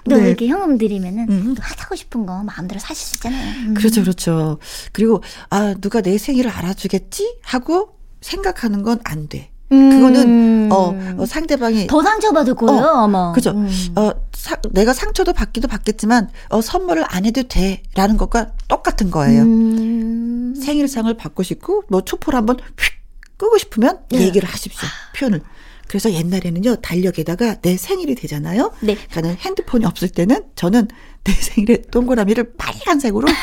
또 0.08 0.16
네. 0.16 0.28
이렇게 0.28 0.48
현금 0.48 0.78
드리면은 0.78 1.28
음. 1.30 1.54
또 1.54 1.62
사고 1.76 1.94
싶은 1.94 2.26
거 2.26 2.42
마음대로 2.42 2.80
사실 2.80 3.06
수 3.06 3.14
있잖아요 3.16 3.68
음. 3.68 3.74
그렇죠, 3.74 4.00
그렇죠. 4.02 4.58
그리고 4.92 5.22
아 5.50 5.74
누가 5.80 6.00
내 6.00 6.18
생일을 6.18 6.50
알아주겠지 6.50 7.38
하고 7.42 7.98
생각하는 8.20 8.82
건 8.82 9.00
안 9.04 9.28
돼. 9.28 9.51
그거는 9.72 10.22
음. 10.28 10.68
어, 10.72 10.94
어, 11.18 11.26
상대방이 11.26 11.86
더 11.86 12.02
상처받을 12.02 12.54
거예요, 12.54 12.82
어, 12.82 13.04
아마. 13.04 13.32
그죠. 13.32 13.50
음. 13.52 13.68
어, 13.96 14.10
사- 14.32 14.56
내가 14.72 14.92
상처도 14.92 15.32
받기도 15.32 15.68
받겠지만 15.68 16.28
어, 16.50 16.60
선물을 16.60 17.04
안 17.08 17.24
해도 17.24 17.42
돼라는 17.44 18.16
것과 18.18 18.52
똑같은 18.68 19.10
거예요. 19.10 19.42
음. 19.42 20.54
생일상을 20.60 21.12
받고 21.14 21.42
싶고 21.42 21.84
뭐 21.88 22.02
촛불 22.02 22.36
한번 22.36 22.58
휙 22.78 22.92
끄고 23.38 23.56
싶으면 23.58 24.00
네. 24.10 24.20
얘기를 24.20 24.48
하십시오. 24.48 24.86
표현을. 25.16 25.40
그래서 25.88 26.12
옛날에는요 26.12 26.76
달력에다가 26.76 27.56
내 27.60 27.76
생일이 27.76 28.14
되잖아요. 28.14 28.72
네. 28.80 28.96
그러니까 29.10 29.36
핸드폰이 29.42 29.84
없을 29.84 30.08
때는 30.08 30.44
저는 30.54 30.88
내 31.24 31.32
생일에 31.32 31.82
동그라미를 31.90 32.54
빨간색으로 32.56 33.26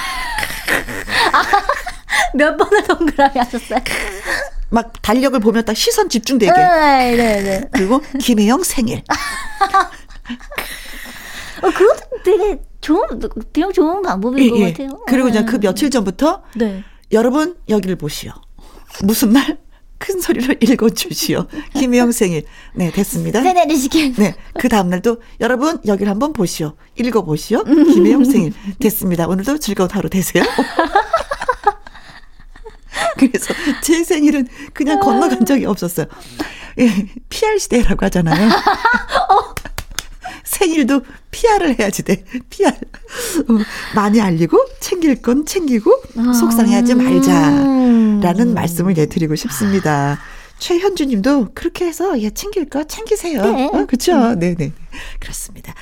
몇 2.34 2.56
번을 2.58 2.84
동그라미 2.84 3.40
하셨어요? 3.40 3.80
막 4.70 4.94
달력을 5.02 5.40
보면 5.40 5.66
딱 5.66 5.76
시선 5.76 6.10
집중되게. 6.10 6.52
네, 6.52 7.16
네, 7.16 7.42
네. 7.42 7.70
그리고 7.72 8.02
김혜영 8.20 8.64
생일. 8.64 9.04
어, 11.62 11.70
그것도 11.72 12.00
되게 12.24 12.62
좋은, 12.82 13.08
되게 13.52 13.72
좋은 13.74 14.02
방법인 14.02 14.52
것 14.52 14.60
같아요. 14.72 15.04
그리고 15.08 15.28
이제 15.30 15.42
네. 15.42 15.46
그 15.46 15.60
며칠 15.60 15.90
전부터 15.90 16.44
네. 16.56 16.84
여러분 17.12 17.56
여기를 17.68 17.96
보시오. 17.98 18.32
무슨 19.04 19.32
날? 19.32 19.58
큰 19.98 20.22
소리로 20.22 20.56
읽어주시오. 20.62 21.46
김혜영 21.76 22.14
생일. 22.14 22.46
네, 22.74 22.90
됐습니다. 22.92 23.42
세뇌를 23.42 23.76
시킨. 23.76 24.14
네, 24.16 24.34
그 24.58 24.70
다음날도 24.70 25.18
여러분 25.42 25.78
여기를 25.86 26.10
한번 26.10 26.32
보시오. 26.32 26.76
읽어보시오. 26.98 27.66
김혜영 27.66 28.24
생일. 28.24 28.54
됐습니다. 28.80 29.28
오늘도 29.28 29.58
즐거운 29.60 29.90
하루 29.92 30.10
되세요. 30.10 30.44
그래서 33.18 33.54
제 33.82 34.04
생일은 34.04 34.48
그냥 34.74 35.00
건너간 35.00 35.46
적이 35.46 35.66
없었어요. 35.66 36.08
예, 36.80 37.08
PR 37.30 37.58
시대라고 37.58 38.06
하잖아요. 38.06 38.50
생일도 40.44 41.02
PR을 41.32 41.80
해야지 41.80 42.04
돼. 42.04 42.24
PR. 42.50 42.72
어, 42.72 43.54
많이 43.96 44.22
알리고 44.22 44.58
챙길 44.80 45.22
건 45.22 45.46
챙기고 45.46 45.92
속상해하지 46.40 46.96
말자라는 46.96 48.54
말씀을 48.54 48.94
내드리고 48.94 49.36
싶습니다. 49.36 50.20
최현주 50.60 51.06
님도 51.06 51.50
그렇게 51.54 51.86
해서 51.86 52.20
예, 52.22 52.30
챙길 52.30 52.70
거 52.70 52.84
챙기세요. 52.84 53.42
네. 53.42 53.66
어, 53.66 53.86
그렇죠. 53.86 54.36
네, 54.36 54.56
네. 54.56 54.74
그렇습니다. 55.20 55.74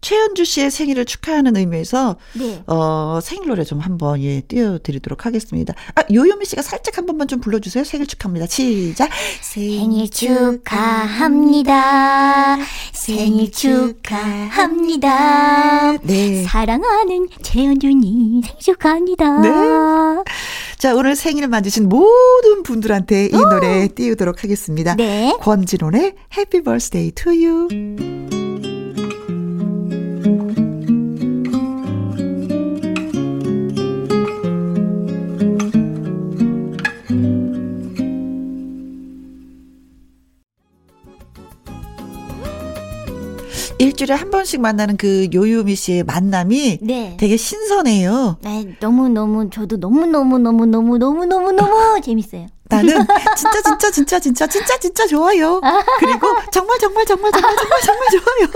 최현주 0.00 0.44
씨의 0.44 0.70
생일을 0.70 1.04
축하하는 1.04 1.56
의미에서 1.56 2.16
네. 2.34 2.62
어, 2.66 3.18
생일 3.22 3.48
노래 3.48 3.64
좀 3.64 3.80
한번 3.80 4.22
예, 4.22 4.40
띄워드리도록 4.42 5.26
하겠습니다. 5.26 5.74
아, 5.94 6.02
요요미 6.12 6.44
씨가 6.44 6.62
살짝 6.62 6.98
한 6.98 7.06
번만 7.06 7.26
좀 7.28 7.40
불러주세요. 7.40 7.84
생일 7.84 8.06
축하합니다. 8.06 8.46
시작. 8.46 9.10
생일 9.40 10.08
축하합니다. 10.10 11.68
생일 12.92 13.50
축하합니다. 13.50 15.08
네. 16.02 16.44
사랑하는 16.44 17.28
최현준이 17.42 18.42
생일 18.44 18.58
축하합니다. 18.60 19.40
네. 19.40 19.48
자, 20.78 20.94
오늘 20.94 21.16
생일을 21.16 21.48
맞으신 21.48 21.88
모든 21.88 22.62
분들한테 22.62 23.26
이 23.26 23.32
노래 23.32 23.88
띄우도록 23.88 24.44
하겠습니다. 24.44 24.94
네. 24.94 25.36
권진원의 25.40 26.14
Happy 26.36 26.62
Birthday 26.62 27.10
to 27.10 27.32
You. 27.32 28.37
일주일에 43.78 44.14
한 44.14 44.30
번씩 44.30 44.60
만나는 44.60 44.96
그 44.96 45.28
요요미 45.32 45.74
씨의 45.76 46.02
만남이 46.04 46.78
네. 46.82 47.16
되게 47.18 47.36
신선해요. 47.36 48.38
네, 48.42 48.76
너무너무, 48.80 49.48
저도 49.50 49.76
너무너무너무너무너무너무너무 49.76 52.00
재밌어요. 52.02 52.46
나는 52.70 52.94
진짜 53.36 53.62
진짜 53.62 53.90
진짜 53.90 54.20
진짜 54.20 54.46
진짜 54.46 54.78
진짜 54.78 55.06
좋아요. 55.06 55.60
그리고 56.00 56.26
정말 56.52 56.78
정말 56.78 57.06
정말 57.06 57.32
정말 57.32 57.56
정말 57.56 57.80
정말 57.82 58.08
좋아요. 58.10 58.48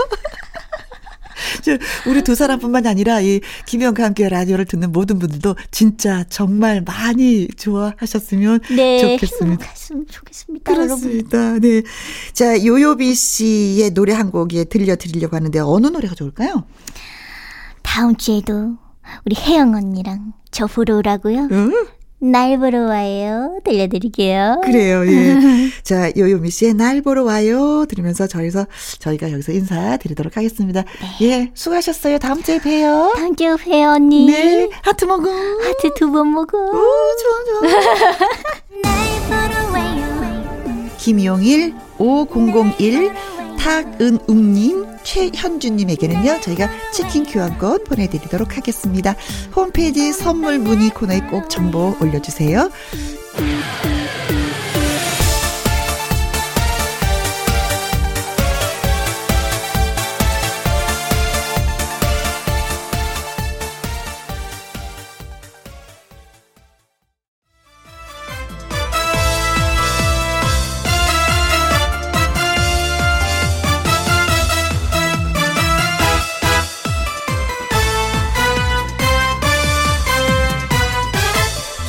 우리 2.07 2.23
두 2.23 2.35
사람뿐만 2.35 2.87
아니라 2.87 3.21
이 3.21 3.41
김영과 3.65 4.03
함께 4.03 4.29
라디오를 4.29 4.65
듣는 4.65 4.91
모든 4.91 5.19
분들도 5.19 5.55
진짜 5.71 6.23
정말 6.29 6.81
많이 6.81 7.47
좋아하셨으면 7.47 8.61
네, 8.75 8.99
좋겠습니다. 8.99 9.45
행복했으면 9.45 10.05
좋겠습니다. 10.09 10.71
여러분. 10.71 10.87
그렇습니다. 10.87 11.59
네. 11.59 11.81
자, 12.33 12.63
요요비 12.63 13.13
씨의 13.15 13.91
노래 13.91 14.13
한곡 14.13 14.53
예, 14.53 14.63
들려드리려고 14.63 15.35
하는데 15.35 15.59
어느 15.59 15.87
노래가 15.87 16.15
좋을까요? 16.15 16.65
다음 17.81 18.15
주에도 18.15 18.77
우리 19.25 19.35
혜영 19.35 19.73
언니랑 19.75 20.33
저 20.51 20.65
보러 20.67 20.97
오라고요. 20.97 21.47
응? 21.51 21.87
날 22.23 22.57
보러 22.57 22.83
와요. 22.85 23.59
들려드릴게요. 23.65 24.61
그래요, 24.63 25.05
예. 25.05 25.69
자, 25.83 26.09
요요미 26.15 26.49
씨의 26.51 26.73
날 26.73 27.01
보러 27.01 27.23
와요. 27.23 27.85
들으면서 27.89 28.27
저희서, 28.27 28.65
저희가 28.99 29.31
여기서 29.31 29.51
인사드리도록 29.51 30.37
하겠습니다. 30.37 30.83
예, 31.21 31.51
수고하셨어요. 31.53 32.19
다음 32.19 32.41
주에 32.41 32.59
봬요. 32.59 33.13
다음 33.15 33.35
주에 33.35 33.47
혜영 33.67 33.93
언니. 33.95 34.25
네, 34.27 34.69
하트 34.83 35.05
먹어. 35.05 35.29
하트 35.29 35.93
두 35.95 36.11
번 36.11 36.31
먹어. 36.33 36.57
오, 36.57 36.71
좋아, 36.71 37.69
좋아. 37.69 38.83
김용일, 40.97 41.73
5001, 41.97 43.11
탁은웅님, 43.63 44.85
최현주님에게는요, 45.03 46.41
저희가 46.41 46.69
치킨 46.91 47.23
교환권 47.25 47.85
보내드리도록 47.85 48.57
하겠습니다. 48.57 49.15
홈페이지 49.55 50.11
선물 50.11 50.59
문의 50.59 50.89
코너에 50.89 51.21
꼭 51.31 51.49
정보 51.49 51.95
올려주세요. 52.01 52.69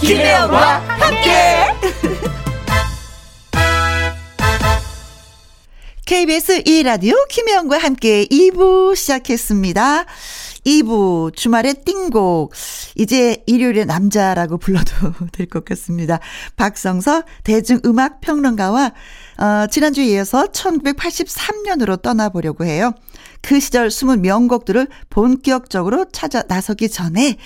김혜영과 0.04 0.80
함께. 0.80 1.64
KBS 6.04 6.62
2라디오 6.64 7.14
김혜영과 7.28 7.78
함께 7.78 8.26
2부 8.26 8.94
시작했습니다. 8.94 10.04
2부 10.66 11.34
주말의 11.34 11.76
띵곡 11.86 12.52
이제 12.96 13.42
일요일의 13.46 13.86
남자라고 13.86 14.58
불러도 14.58 14.92
될 15.32 15.46
것 15.46 15.64
같습니다. 15.64 16.20
박성서 16.56 17.22
대중음악 17.44 18.20
평론가와 18.20 18.92
어, 19.38 19.66
지난주에 19.70 20.04
이어서 20.06 20.46
1983년으로 20.48 22.02
떠나보려고 22.02 22.66
해요. 22.66 22.92
그 23.40 23.58
시절 23.58 23.90
숨은 23.90 24.20
명곡들을 24.22 24.86
본격적으로 25.08 26.06
찾아 26.12 26.42
나서기 26.46 26.90
전에 26.90 27.38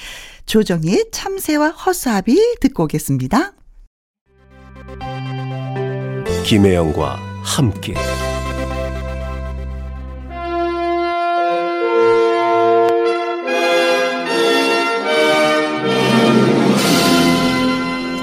조정희의 0.48 1.08
참새와 1.12 1.68
허수아비 1.68 2.56
듣고 2.60 2.84
오겠습니다. 2.84 3.52
김혜영과 6.42 7.18
함께 7.42 7.94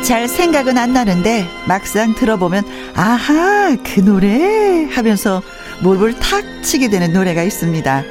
잘 0.03 0.27
생각은 0.27 0.79
안 0.79 0.93
나는데 0.93 1.45
막상 1.67 2.15
들어보면 2.15 2.63
아하 2.95 3.75
그 3.83 3.99
노래 4.01 4.85
하면서 4.85 5.43
몰골 5.83 6.15
탁 6.19 6.43
치게 6.63 6.89
되는 6.89 7.13
노래가 7.13 7.43
있습니다. 7.43 8.03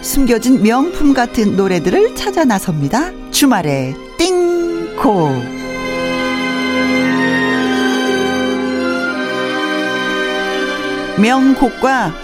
숨겨진 0.00 0.62
명품 0.62 1.12
같은 1.12 1.56
노래들을 1.56 2.14
찾아 2.14 2.46
나섭니다. 2.46 3.17
주말에 3.38 3.94
띵곡 4.16 5.30
명곡과 11.20 12.14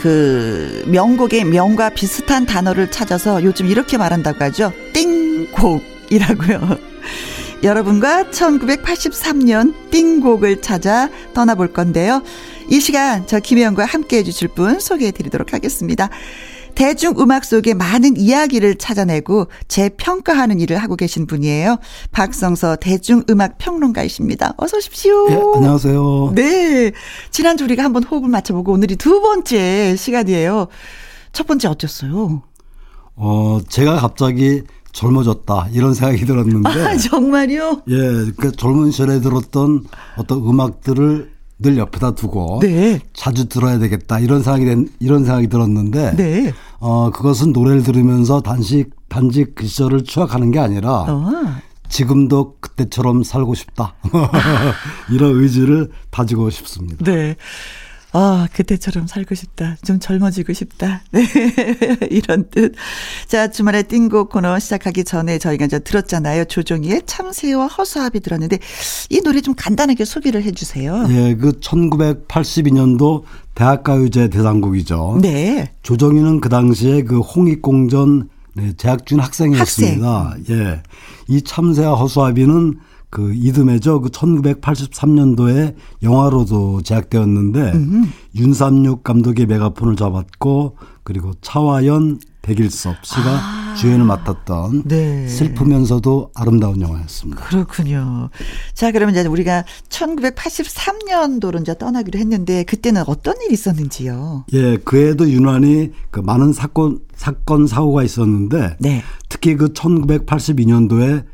그 0.00 0.82
명곡의 0.88 1.44
명과 1.44 1.90
비슷한 1.90 2.46
단어를 2.46 2.90
찾아서 2.90 3.44
요즘 3.44 3.66
이렇게 3.66 3.96
말한다고 3.96 4.42
하죠. 4.42 4.72
띵곡이라고요. 4.92 6.78
여러분과 7.62 8.24
1983년 8.32 9.72
띵곡을 9.92 10.62
찾아 10.62 11.08
떠나볼 11.32 11.74
건데요. 11.74 12.24
이 12.68 12.80
시간 12.80 13.24
저 13.28 13.38
김혜영과 13.38 13.84
함께 13.84 14.16
해주실 14.16 14.48
분 14.48 14.80
소개해 14.80 15.12
드리도록 15.12 15.52
하겠습니다. 15.52 16.10
대중 16.76 17.14
음악 17.18 17.44
속의 17.44 17.74
많은 17.74 18.18
이야기를 18.18 18.76
찾아내고 18.76 19.48
재평가하는 19.66 20.60
일을 20.60 20.76
하고 20.76 20.94
계신 20.94 21.26
분이에요. 21.26 21.78
박성서 22.12 22.76
대중 22.76 23.24
음악 23.30 23.56
평론가이십니다. 23.58 24.52
어서 24.58 24.76
오십시오. 24.76 25.26
예, 25.30 25.40
안녕하세요. 25.56 26.32
네. 26.34 26.92
지난주 27.30 27.64
우리가 27.64 27.82
한번 27.82 28.04
호흡을 28.04 28.28
맞춰보고 28.28 28.72
오늘이 28.72 28.96
두 28.96 29.20
번째 29.22 29.96
시간이에요. 29.96 30.68
첫 31.32 31.46
번째 31.46 31.68
어땠어요? 31.68 32.42
어, 33.16 33.60
제가 33.68 33.96
갑자기 33.96 34.62
젊어졌다 34.92 35.68
이런 35.72 35.94
생각이 35.94 36.26
들었는데 36.26 36.68
아, 36.68 36.96
정말요? 36.96 37.82
예, 37.88 38.32
그 38.36 38.52
젊은 38.52 38.90
시절에 38.90 39.20
들었던 39.20 39.84
어떤 40.16 40.38
음악들을 40.38 41.35
늘 41.58 41.78
옆에다 41.78 42.14
두고 42.14 42.60
네. 42.60 43.00
자주 43.14 43.48
들어야 43.48 43.78
되겠다 43.78 44.18
이런 44.18 44.42
생각이 44.42 44.64
된 44.66 44.88
이런 45.00 45.24
생각이 45.24 45.48
들었는데 45.48 46.16
네. 46.16 46.52
어 46.80 47.10
그것은 47.10 47.52
노래를 47.52 47.82
들으면서 47.82 48.40
단지 48.42 48.84
단지 49.08 49.46
그 49.54 49.66
시절을 49.66 50.04
추억하는 50.04 50.50
게 50.50 50.58
아니라 50.58 51.06
어. 51.08 51.32
지금도 51.88 52.56
그때처럼 52.60 53.22
살고 53.22 53.54
싶다 53.54 53.94
이런 55.10 55.40
의지를 55.40 55.90
다지고 56.10 56.50
싶습니다. 56.50 57.04
네. 57.04 57.36
아, 58.18 58.48
그때처럼 58.50 59.06
살고 59.06 59.34
싶다. 59.34 59.76
좀 59.84 60.00
젊어지고 60.00 60.54
싶다. 60.54 61.02
네. 61.10 61.22
이런 62.10 62.48
뜻. 62.48 62.72
자, 63.28 63.50
주말에 63.50 63.82
띵곡 63.82 64.30
코너 64.30 64.58
시작하기 64.58 65.04
전에 65.04 65.38
저희가 65.38 65.66
이제 65.66 65.78
들었잖아요. 65.78 66.46
조종이의 66.46 67.02
참새와 67.04 67.66
허수아비 67.66 68.20
들었는데 68.20 68.58
이 69.10 69.20
노래 69.20 69.42
좀 69.42 69.52
간단하게 69.54 70.06
소개를 70.06 70.42
해 70.44 70.52
주세요. 70.52 71.06
예, 71.10 71.34
그 71.34 71.52
1982년도 71.60 73.24
대학가요제 73.54 74.28
대상곡이죠. 74.28 75.18
네. 75.20 75.70
조정희는 75.82 76.40
그 76.40 76.48
당시에 76.48 77.02
그 77.02 77.20
홍익공전 77.20 78.30
네, 78.54 78.72
재학 78.78 79.04
중 79.04 79.20
학생이었습니다. 79.20 80.36
예. 80.48 80.82
이 81.28 81.42
참새와 81.42 81.96
허수아비는 81.96 82.78
그 83.10 83.32
이듬해죠. 83.34 84.00
그 84.00 84.08
1983년도에 84.10 85.74
영화로도 86.02 86.82
제작되었는데 86.82 87.72
음. 87.72 88.12
윤삼육 88.34 89.04
감독의 89.04 89.46
메가폰을 89.46 89.96
잡았고 89.96 90.76
그리고 91.02 91.32
차화연 91.40 92.18
백일섭 92.42 93.04
씨가 93.04 93.30
아. 93.30 93.74
주연을 93.76 94.04
맡았던 94.06 94.84
네. 94.84 95.28
슬프면서도 95.28 96.30
아름다운 96.34 96.80
영화였습니다. 96.80 97.44
그렇군요. 97.44 98.30
자, 98.72 98.90
그러면 98.92 99.14
이제 99.14 99.26
우리가 99.26 99.64
1983년도로 99.88 101.60
이제 101.60 101.76
떠나기로 101.76 102.18
했는데 102.18 102.64
그때는 102.64 103.02
어떤 103.06 103.34
일이 103.42 103.52
있었는지요? 103.52 104.46
예, 104.52 104.76
그에도 104.78 105.28
유난히 105.28 105.90
그 106.10 106.20
많은 106.20 106.52
사건 106.52 107.00
사건 107.14 107.66
사고가 107.66 108.02
있었는데 108.02 108.76
네. 108.78 109.02
특히 109.28 109.56
그 109.56 109.72
1982년도에 109.72 111.24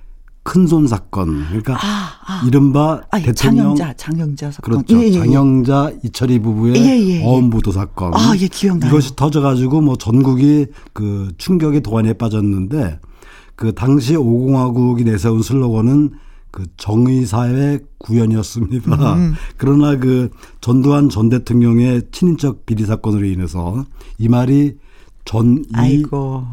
큰손 0.45 0.89
사건 0.89 1.45
그러니까 1.47 1.75
아, 1.75 2.11
아. 2.27 2.43
이른바 2.47 3.01
아, 3.11 3.21
예, 3.21 3.23
대통령 3.23 3.77
장영자, 3.77 3.95
장영자 3.97 4.51
사건. 4.51 4.83
그렇죠. 4.85 4.97
예, 4.97 5.05
예, 5.05 5.09
예. 5.09 5.13
장영자 5.13 5.93
이철희 6.05 6.41
부부의 6.41 6.77
예, 6.77 6.81
예, 6.81 7.09
예. 7.21 7.25
어음부도 7.25 7.71
사건. 7.71 8.15
아, 8.15 8.35
예, 8.39 8.49
기억나요. 8.49 8.91
이것이 8.91 9.15
터져가지고 9.15 9.81
뭐 9.81 9.97
전국이 9.97 10.67
그 10.93 11.33
충격의 11.39 11.83
도안에 11.83 12.15
빠졌는데 12.15 12.99
그 13.55 13.73
당시 13.75 14.17
오공화국이 14.17 15.05
내세운 15.05 15.43
슬로건은 15.43 16.11
그 16.51 16.67
정의사회 16.77 17.79
구현이었습니다. 17.99 19.15
음. 19.15 19.35
그러나 19.57 19.97
그 19.97 20.31
전두환 20.61 21.09
전 21.09 21.29
대통령의 21.29 22.03
친인척 22.13 22.67
비리 22.67 22.85
사건으로 22.85 23.25
인해서 23.27 23.87
이 24.19 24.29
말이 24.29 24.75
전이. 25.25 26.03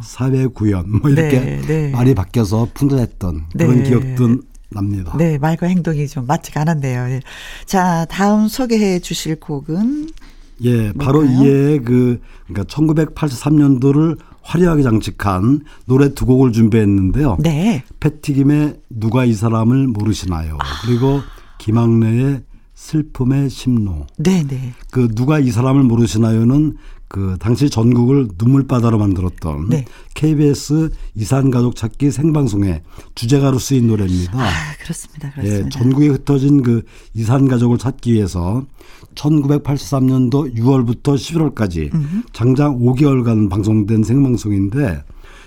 사회 0.03 0.47
구현 0.47 0.99
뭐 1.01 1.09
이렇게 1.09 1.39
네, 1.39 1.61
네. 1.61 1.91
말이 1.91 2.13
바뀌어서 2.13 2.69
풍자했던 2.73 3.45
그런 3.57 3.83
네. 3.83 3.89
기억도 3.89 4.37
납니다. 4.71 5.15
네, 5.17 5.37
말과 5.37 5.67
행동이 5.67 6.07
좀 6.07 6.27
맞지가 6.27 6.61
않았네요. 6.61 7.09
예. 7.09 7.21
자, 7.65 8.05
다음 8.09 8.47
소개해 8.47 8.99
주실 8.99 9.39
곡은 9.39 10.09
예, 10.61 10.91
바로 10.93 11.21
뭘까요? 11.21 11.43
이에 11.43 11.79
그 11.79 12.21
그러니까 12.47 12.63
1983년도를 12.75 14.17
화려하게 14.41 14.83
장식한 14.83 15.61
노래 15.85 16.13
두 16.13 16.25
곡을 16.25 16.51
준비했는데요. 16.51 17.37
네. 17.39 17.83
패티김의 17.99 18.79
누가 18.89 19.25
이 19.25 19.33
사람을 19.33 19.87
모르시나요? 19.87 20.57
그리고 20.85 21.21
김학래의 21.59 22.43
슬픔의 22.73 23.49
심로. 23.49 24.07
네 24.17 24.43
네. 24.47 24.73
그 24.91 25.09
누가 25.13 25.39
이 25.39 25.51
사람을 25.51 25.83
모르시나요는 25.83 26.77
그 27.09 27.37
당시 27.39 27.71
전국을 27.71 28.29
눈물바다로 28.37 28.99
만들었던 28.99 29.69
네. 29.69 29.85
KBS 30.13 30.91
이산가족 31.15 31.75
찾기 31.75 32.11
생방송의 32.11 32.83
주제가로 33.15 33.57
쓰인 33.57 33.87
노래입니다. 33.87 34.39
아, 34.39 34.47
그렇습니다. 34.79 35.31
그렇습니다. 35.31 35.65
예, 35.65 35.69
전국에 35.69 36.07
흩어진 36.07 36.61
그 36.61 36.83
이산가족을 37.15 37.79
찾기 37.79 38.13
위해서 38.13 38.63
1983년도 39.15 40.55
6월부터 40.55 41.15
11월까지 41.15 41.91
장장 42.31 42.77
5개월간 42.77 43.49
방송된 43.49 44.03
생방송인데 44.03 45.03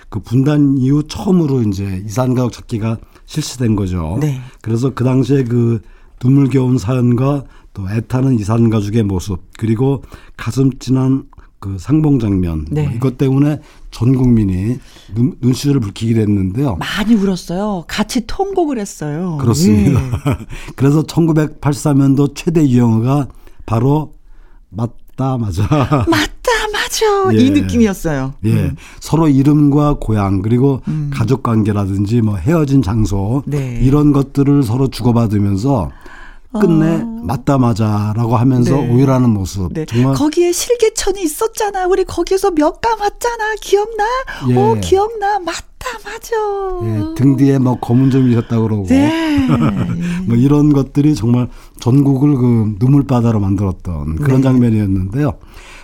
그 0.08 0.18
분단 0.18 0.76
이후 0.78 1.04
처음으로 1.04 1.62
이제 1.62 2.02
이산가족 2.04 2.52
찾기가 2.52 2.98
실시된 3.24 3.76
거죠. 3.76 4.18
네. 4.20 4.40
그래서 4.60 4.90
그 4.90 5.04
당시에 5.04 5.44
그 5.44 5.80
눈물겨운 6.22 6.76
사연과 6.78 7.44
또 7.72 7.88
애타는 7.88 8.38
이산가족의 8.38 9.04
모습 9.04 9.40
그리고 9.56 10.02
가슴 10.36 10.76
찐한 10.78 11.24
그 11.62 11.76
상봉 11.78 12.18
장면 12.18 12.66
네. 12.68 12.82
뭐 12.82 12.92
이것 12.92 13.16
때문에 13.16 13.60
전 13.92 14.16
국민이 14.16 14.80
눈, 15.14 15.36
눈시울을 15.40 15.80
붉히게 15.80 16.12
됐는데요. 16.14 16.74
많이 16.74 17.14
울었어요. 17.14 17.84
같이 17.86 18.26
통곡을 18.26 18.80
했어요. 18.80 19.38
그렇습니다. 19.40 20.02
예. 20.02 20.10
그래서 20.74 21.04
1983년도 21.04 22.34
최대 22.34 22.68
유행어가 22.68 23.28
바로 23.64 24.14
맞다 24.70 25.38
맞아. 25.38 25.62
맞다, 26.10 26.50
맞아. 26.72 27.32
예. 27.34 27.38
이 27.38 27.50
느낌이었어요. 27.50 28.34
예. 28.44 28.72
서로 28.98 29.28
이름과 29.28 29.98
고향 30.00 30.42
그리고 30.42 30.82
가족 31.12 31.44
관계라든지 31.44 32.22
뭐 32.22 32.38
헤어진 32.38 32.82
장소 32.82 33.44
네. 33.46 33.78
이런 33.80 34.10
것들을 34.12 34.64
서로 34.64 34.88
주고받으면서 34.88 35.90
끝내 36.60 37.02
맞다 37.22 37.56
맞아라고 37.58 38.36
하면서 38.36 38.76
네. 38.76 38.90
오열하는 38.90 39.30
모습 39.30 39.72
네. 39.72 39.86
정말 39.86 40.14
거기에 40.14 40.52
실개천이 40.52 41.22
있었잖아. 41.22 41.86
우리 41.86 42.04
거기서 42.04 42.50
몇 42.50 42.80
감았잖아. 42.80 43.54
기억나? 43.60 44.04
예. 44.50 44.56
오, 44.56 44.74
기억나. 44.80 45.38
맞다, 45.38 45.86
맞아. 46.04 46.36
예, 46.84 47.14
등 47.14 47.36
뒤에 47.36 47.58
뭐 47.58 47.78
검은 47.78 48.10
점이 48.10 48.32
있었다 48.32 48.60
그러고 48.60 48.86
네. 48.86 49.46
뭐 50.26 50.36
이런 50.36 50.72
것들이 50.72 51.14
정말 51.14 51.48
전국을 51.80 52.34
그 52.36 52.74
눈물바다로 52.78 53.40
만들었던 53.40 54.16
그런 54.16 54.40
네. 54.40 54.42
장면이었는데요. 54.42 55.34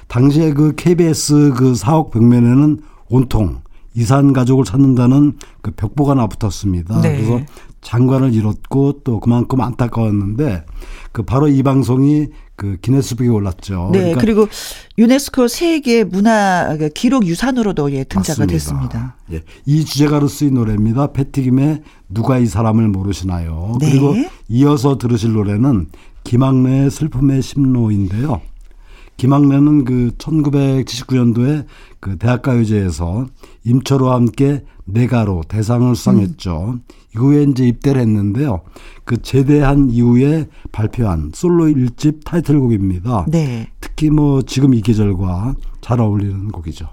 당시에 0.09 0.53
그 0.53 0.75
KBS 0.75 1.53
그 1.57 1.75
사옥 1.75 2.11
벽면에는 2.11 2.81
온통 3.11 3.61
이산 3.95 4.33
가족을 4.33 4.65
찾는다는 4.65 5.39
그 5.63 5.71
벽보가 5.73 6.15
나 6.15 6.27
붙었습니다. 6.27 7.01
네. 7.01 7.17
그래서 7.17 7.45
장관을 7.81 8.35
잃었고 8.35 9.01
또 9.05 9.21
그만큼 9.21 9.61
안타까웠는데 9.61 10.65
그 11.13 11.23
바로 11.23 11.49
이 11.49 11.63
방송이 11.63 12.29
그 12.57 12.77
기네스북에 12.83 13.29
올랐죠. 13.29 13.91
네, 13.93 13.99
그러니까 13.99 14.21
그리고 14.21 14.49
유네스코 14.99 15.47
세계 15.47 16.03
문화 16.03 16.77
그 16.77 16.89
기록 16.89 17.25
유산으로도 17.25 17.93
예, 17.93 18.03
등장가 18.03 18.43
맞습니다. 18.43 18.53
됐습니다. 18.53 19.17
예, 19.33 19.43
이 19.65 19.85
주제가로 19.85 20.27
쓰인 20.27 20.55
노래입니다. 20.55 21.13
패티김의 21.13 21.83
누가 22.09 22.39
이 22.39 22.47
사람을 22.47 22.89
모르시나요? 22.89 23.77
네. 23.81 23.91
그리고 23.91 24.15
이어서 24.49 24.99
들으실 24.99 25.33
노래는 25.33 25.89
김학래의 26.25 26.91
슬픔의 26.91 27.43
심로인데요. 27.43 28.41
김학래는 29.19 29.85
그 29.85 30.13
1979년도에 30.17 31.67
그 32.01 32.17
대학가요제에서 32.17 33.27
임철호와 33.65 34.15
함께 34.15 34.65
내가로 34.85 35.43
대상을 35.49 35.95
수상했죠. 35.95 36.79
이후에 37.15 37.43
이제 37.43 37.67
입대를 37.67 38.01
했는데요. 38.01 38.63
그 39.05 39.21
제대한 39.21 39.91
이후에 39.91 40.47
발표한 40.73 41.33
솔로 41.35 41.67
1집 41.67 42.25
타이틀곡입니다. 42.25 43.27
네. 43.29 43.69
특히 43.81 44.09
뭐 44.09 44.41
지금 44.43 44.73
이 44.73 44.81
계절과 44.81 45.57
잘 45.81 46.01
어울리는 46.01 46.49
곡이죠. 46.49 46.89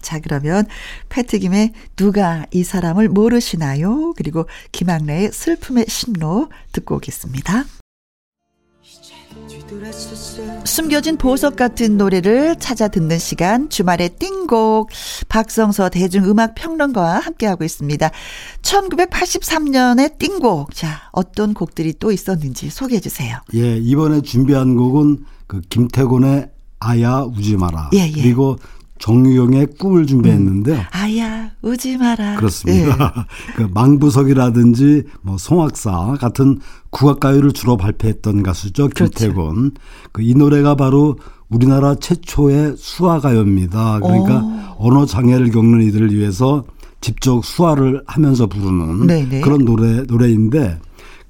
자, 0.00 0.20
그러면 0.20 0.64
패트김의 1.08 1.72
누가 1.96 2.46
이 2.52 2.62
사람을 2.62 3.08
모르시나요? 3.08 4.14
그리고 4.16 4.46
김학래의 4.72 5.32
슬픔의 5.32 5.86
신로 5.88 6.48
듣고 6.72 6.96
오겠습니다. 6.96 7.64
숨겨진 10.64 11.16
보석 11.16 11.56
같은 11.56 11.98
노래를 11.98 12.56
찾아 12.56 12.88
듣는 12.88 13.18
시간 13.18 13.68
주말의 13.68 14.10
띵곡 14.18 14.88
박성서 15.28 15.90
대중음악 15.90 16.54
평론가와 16.54 17.18
함께하고 17.18 17.64
있습니다. 17.64 18.10
1983년의 18.62 20.18
띵곡 20.18 20.74
자 20.74 21.08
어떤 21.12 21.52
곡들이 21.52 21.92
또 21.98 22.12
있었는지 22.12 22.70
소개해 22.70 23.00
주세요. 23.00 23.38
예, 23.54 23.76
이번에 23.76 24.22
준비한 24.22 24.74
곡은 24.74 25.24
그 25.46 25.60
김태곤의 25.60 26.50
아야 26.80 27.20
우지 27.20 27.56
마라. 27.56 27.90
예, 27.94 28.06
예. 28.06 28.22
그리고 28.22 28.56
정유영의 28.98 29.68
꿈을 29.78 30.06
준비했는데요. 30.06 30.80
아야 30.90 31.50
우지 31.62 31.96
마라. 31.96 32.36
그렇습니다. 32.36 33.26
그 33.56 33.68
망부석이라든지 33.72 35.04
뭐 35.22 35.38
송악사 35.38 36.16
같은 36.20 36.58
국악가요를 36.90 37.52
주로 37.52 37.76
발표했던 37.76 38.42
가수죠. 38.42 38.88
그렇죠. 38.94 39.10
김태곤. 39.18 39.72
그이 40.12 40.34
노래가 40.34 40.74
바로 40.74 41.16
우리나라 41.48 41.94
최초의 41.94 42.74
수화가요입니다. 42.76 44.00
그러니까 44.00 44.74
언어 44.78 45.06
장애를 45.06 45.50
겪는 45.50 45.82
이들을 45.86 46.12
위해서 46.14 46.64
직접 47.00 47.44
수화를 47.44 48.02
하면서 48.06 48.46
부르는 48.46 49.06
네네. 49.06 49.40
그런 49.42 49.64
노래 49.64 50.02
노래인데 50.02 50.78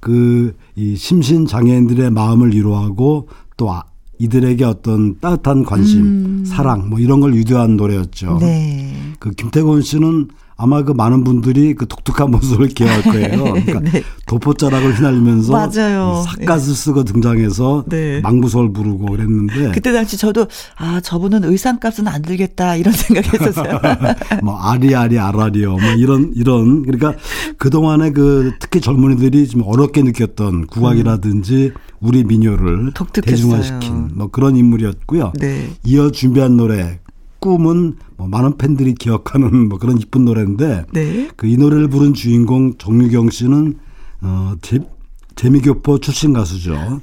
그 0.01 0.55
이 0.77 0.95
심신 0.95 1.45
장애인들의 1.45 2.11
마음을 2.13 2.55
위로하고 2.55 3.29
또 3.57 3.73
아- 3.73 3.83
이들에게 4.19 4.65
어떤 4.65 5.19
따뜻한 5.21 5.65
관심, 5.65 6.45
사랑 6.45 6.89
뭐 6.89 6.99
이런 6.99 7.21
걸 7.21 7.35
유도한 7.35 7.77
노래였죠. 7.77 8.35
음. 8.35 8.39
네. 8.41 8.95
그 9.19 9.31
김태곤 9.31 9.83
씨는 9.83 10.29
아마 10.61 10.83
그 10.83 10.91
많은 10.91 11.23
분들이 11.23 11.73
그 11.75 11.87
독특한 11.87 12.33
모습을 12.33 12.67
기억할 12.75 13.03
거예요. 13.03 13.45
그러니까 13.45 13.79
네. 13.79 14.03
도포자락을 14.27 14.97
휘날리면서 14.97 15.53
맞아요. 15.53 16.25
이 16.27 16.41
삿갓을 16.41 16.75
쓰고 16.75 17.05
등장해서 17.05 17.85
네. 17.89 18.21
망부석을 18.21 18.73
부르고 18.73 19.07
그랬는데 19.07 19.71
그때 19.71 19.93
당시 19.93 20.17
저도 20.19 20.49
아 20.77 21.01
저분은 21.01 21.45
의상값은 21.45 22.09
안 22.09 22.23
들겠다 22.23 22.75
이런 22.75 22.93
생각했었어요. 22.93 23.81
뭐 24.43 24.59
아리아리 24.59 25.17
아라리요 25.17 25.77
뭐 25.77 25.91
이런 25.97 26.33
이런 26.35 26.83
그러니까 26.83 27.15
그 27.57 27.71
동안에 27.71 28.11
그 28.11 28.53
특히 28.59 28.81
젊은이들이 28.81 29.47
좀 29.47 29.63
어렵게 29.65 30.03
느꼈던 30.03 30.67
국악이라든지 30.67 31.73
우리 32.01 32.25
민요를 32.25 32.93
독특했어요. 32.95 33.37
대중화시킨 33.37 34.11
뭐 34.15 34.27
그런 34.27 34.57
인물이었고요. 34.57 35.35
네. 35.39 35.71
이어 35.85 36.11
준비한 36.11 36.57
노래 36.57 36.99
꿈은 37.41 37.97
뭐 38.17 38.27
많은 38.29 38.57
팬들이 38.59 38.95
기억하는 38.95 39.69
뭐 39.69 39.79
그런 39.79 39.99
이쁜 39.99 40.25
노래인데 40.25 40.87
네. 40.93 41.29
그이 41.37 41.57
노래를 41.57 41.89
부른 41.89 42.15
주인공 42.15 42.75
정유경 42.79 43.31
씨는 43.31 43.75
어 44.23 44.55
재, 44.63 44.79
재미교포 45.37 45.99
출신 45.99 46.33
가수죠. 46.33 47.01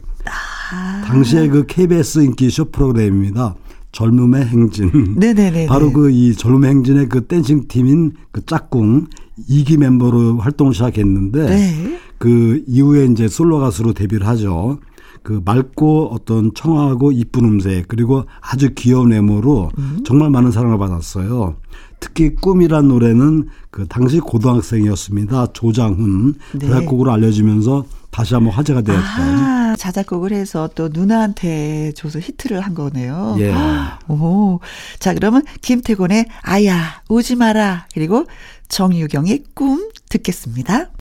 당시에 1.06 1.48
그 1.48 1.66
KBS 1.66 2.20
인기 2.20 2.50
쇼 2.50 2.66
프로그램입니다. 2.66 3.56
젊음의 3.92 4.46
행진. 4.48 5.16
네네네. 5.18 5.68
바로 5.68 5.94
그 5.94 6.10
이 6.12 6.34
젊음의 6.36 6.70
행진의 6.70 7.10
그 7.10 7.26
댄싱 7.28 7.68
팀인 7.68 8.14
그 8.32 8.46
짝꿍 8.46 9.08
이기 9.48 9.78
멤버로 9.78 10.38
활동을 10.40 10.74
시작했는데 10.74 11.46
네. 11.46 12.00
그 12.18 12.64
이후에 12.68 13.06
이제 13.06 13.28
솔로 13.28 13.60
가수로 13.60 13.94
데뷔를 13.94 14.28
하죠. 14.28 14.80
그 15.26 15.42
맑고 15.44 16.10
어떤 16.14 16.54
청아하고 16.54 17.12
이쁜 17.12 17.46
음색 17.46 17.88
그리고 17.88 18.26
아주 18.42 18.76
귀여운 18.76 19.12
외모로 19.12 19.72
정말 20.06 20.30
많은 20.30 20.52
사랑을 20.52 20.78
받았어요. 20.78 21.56
특히 22.00 22.36
꿈이란 22.36 22.88
노래는 22.90 23.50
그 23.72 23.88
당시 23.88 24.20
고등학생이었습니다. 24.20 25.48
조장훈 25.54 26.36
네. 26.54 26.68
대학곡으로 26.68 27.12
알려지면서 27.12 27.86
다시 28.12 28.36
한번 28.36 28.54
화제가 28.54 28.82
되었던. 28.82 29.04
아, 29.04 29.76
자작곡을 29.80 30.32
해서 30.32 30.70
또 30.76 30.90
누나한테 30.94 31.94
줘서 31.96 32.20
히트를 32.20 32.62
한 32.62 32.76
거네요. 32.76 33.36
예. 33.40 33.52
오. 34.08 34.60
자, 35.00 35.16
그러면 35.16 35.42
김태곤의 35.64 36.28
아야, 36.44 37.02
오지 37.10 37.36
마라. 37.36 37.88
그리고 37.96 38.26
정유경의 38.70 39.46
꿈 39.56 39.90
듣겠습니다. 40.08 40.92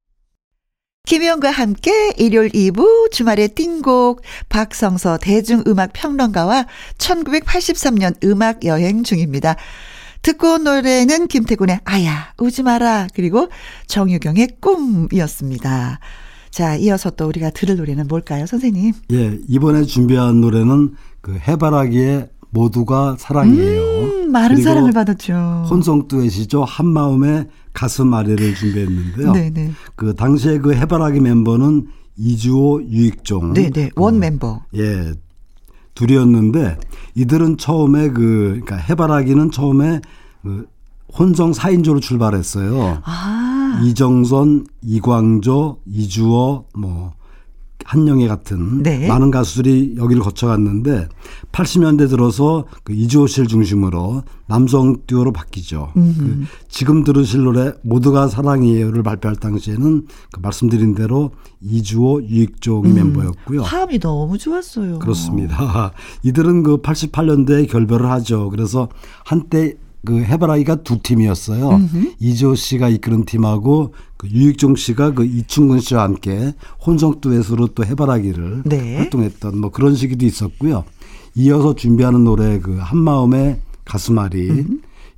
김희영과 1.08 1.50
함께 1.50 2.14
일요일 2.16 2.50
2부 2.52 3.10
주말의 3.10 3.50
띵곡 3.50 4.22
박성서 4.48 5.18
대중음악 5.18 5.90
평론가와 5.92 6.64
1983년 6.96 8.14
음악 8.24 8.64
여행 8.64 9.02
중입니다. 9.04 9.56
듣고 10.22 10.54
온 10.54 10.64
노래는 10.64 11.28
김태곤의 11.28 11.80
아야 11.84 12.32
오지 12.38 12.62
마라 12.62 13.08
그리고 13.14 13.48
정유경의 13.86 14.56
꿈이었습니다. 14.62 16.00
자 16.48 16.76
이어서 16.76 17.10
또 17.10 17.26
우리가 17.28 17.50
들을 17.50 17.76
노래는 17.76 18.08
뭘까요 18.08 18.46
선생님? 18.46 18.94
예, 19.12 19.38
이번에 19.46 19.82
준비한 19.82 20.40
노래는 20.40 20.94
그 21.20 21.36
해바라기의 21.36 22.30
모두가 22.48 23.16
사랑이에요. 23.18 23.82
음, 23.82 24.32
많은 24.32 24.62
사랑을 24.62 24.92
받았죠. 24.92 25.66
혼성 25.68 26.08
듀엣이죠. 26.08 26.64
한 26.64 26.86
마음에 26.86 27.44
가슴 27.74 28.14
아래를 28.14 28.54
준비했는데요. 28.54 29.32
네네. 29.32 29.72
그 29.96 30.14
당시에 30.14 30.58
그 30.58 30.74
해바라기 30.74 31.20
멤버는 31.20 31.88
이주호, 32.16 32.84
유익종. 32.84 33.52
네네. 33.52 33.90
원 33.96 34.14
어, 34.14 34.18
멤버. 34.18 34.62
예. 34.76 35.12
둘이었는데 35.94 36.78
이들은 37.14 37.58
처음에 37.58 38.08
그 38.08 38.60
그러니까 38.64 38.76
해바라기는 38.76 39.50
처음에 39.50 40.00
그 40.42 40.66
혼성 41.16 41.52
4인조로 41.52 42.00
출발했어요. 42.00 43.02
아. 43.04 43.80
이정선, 43.84 44.66
이광조, 44.82 45.80
이주호, 45.86 46.66
뭐 46.76 47.12
한영애 47.84 48.26
같은 48.26 48.82
네. 48.82 49.06
많은 49.06 49.30
가수들이 49.30 49.94
여기를 49.96 50.22
거쳐갔는데 50.22 51.08
80년대 51.52 52.08
들어서 52.08 52.64
그 52.82 52.92
이주호 52.92 53.26
씨를 53.26 53.46
중심으로 53.46 54.22
남성 54.46 54.96
듀오로 55.06 55.32
바뀌죠. 55.32 55.90
그 55.94 56.44
지금 56.68 57.04
들으실 57.04 57.42
노래 57.44 57.72
모두가 57.82 58.28
사랑이에요를 58.28 59.02
발표할 59.02 59.36
당시에는 59.36 60.06
그 60.32 60.40
말씀드린 60.40 60.94
대로 60.94 61.30
이주호, 61.60 62.24
유익종이 62.24 62.92
멤버였고요. 62.92 63.62
화음이 63.62 64.00
너무 64.00 64.36
좋았어요. 64.36 64.98
그렇습니다. 64.98 65.92
이들은 66.24 66.62
그 66.62 66.78
88년대에 66.78 67.70
결별을 67.70 68.10
하죠. 68.10 68.50
그래서 68.50 68.88
한때 69.24 69.74
그 70.04 70.22
해바라기가 70.22 70.76
두 70.82 70.98
팀이었어요. 71.00 71.80
이조 72.20 72.54
씨가 72.56 72.90
이끄는 72.90 73.24
팀하고 73.24 73.94
그 74.24 74.30
유익종 74.30 74.76
씨가 74.76 75.12
그 75.12 75.24
이충근 75.24 75.80
씨와 75.80 76.02
함께 76.04 76.54
혼성 76.84 77.20
듀엣으로 77.20 77.68
또 77.68 77.84
해바라기를 77.84 78.62
네. 78.64 78.96
활동했던 78.96 79.58
뭐 79.58 79.70
그런 79.70 79.94
시기도 79.94 80.24
있었고요. 80.24 80.84
이어서 81.34 81.74
준비하는 81.74 82.24
노래 82.24 82.58
그 82.58 82.78
한마음의 82.80 83.60
가슴앓이 83.84 84.64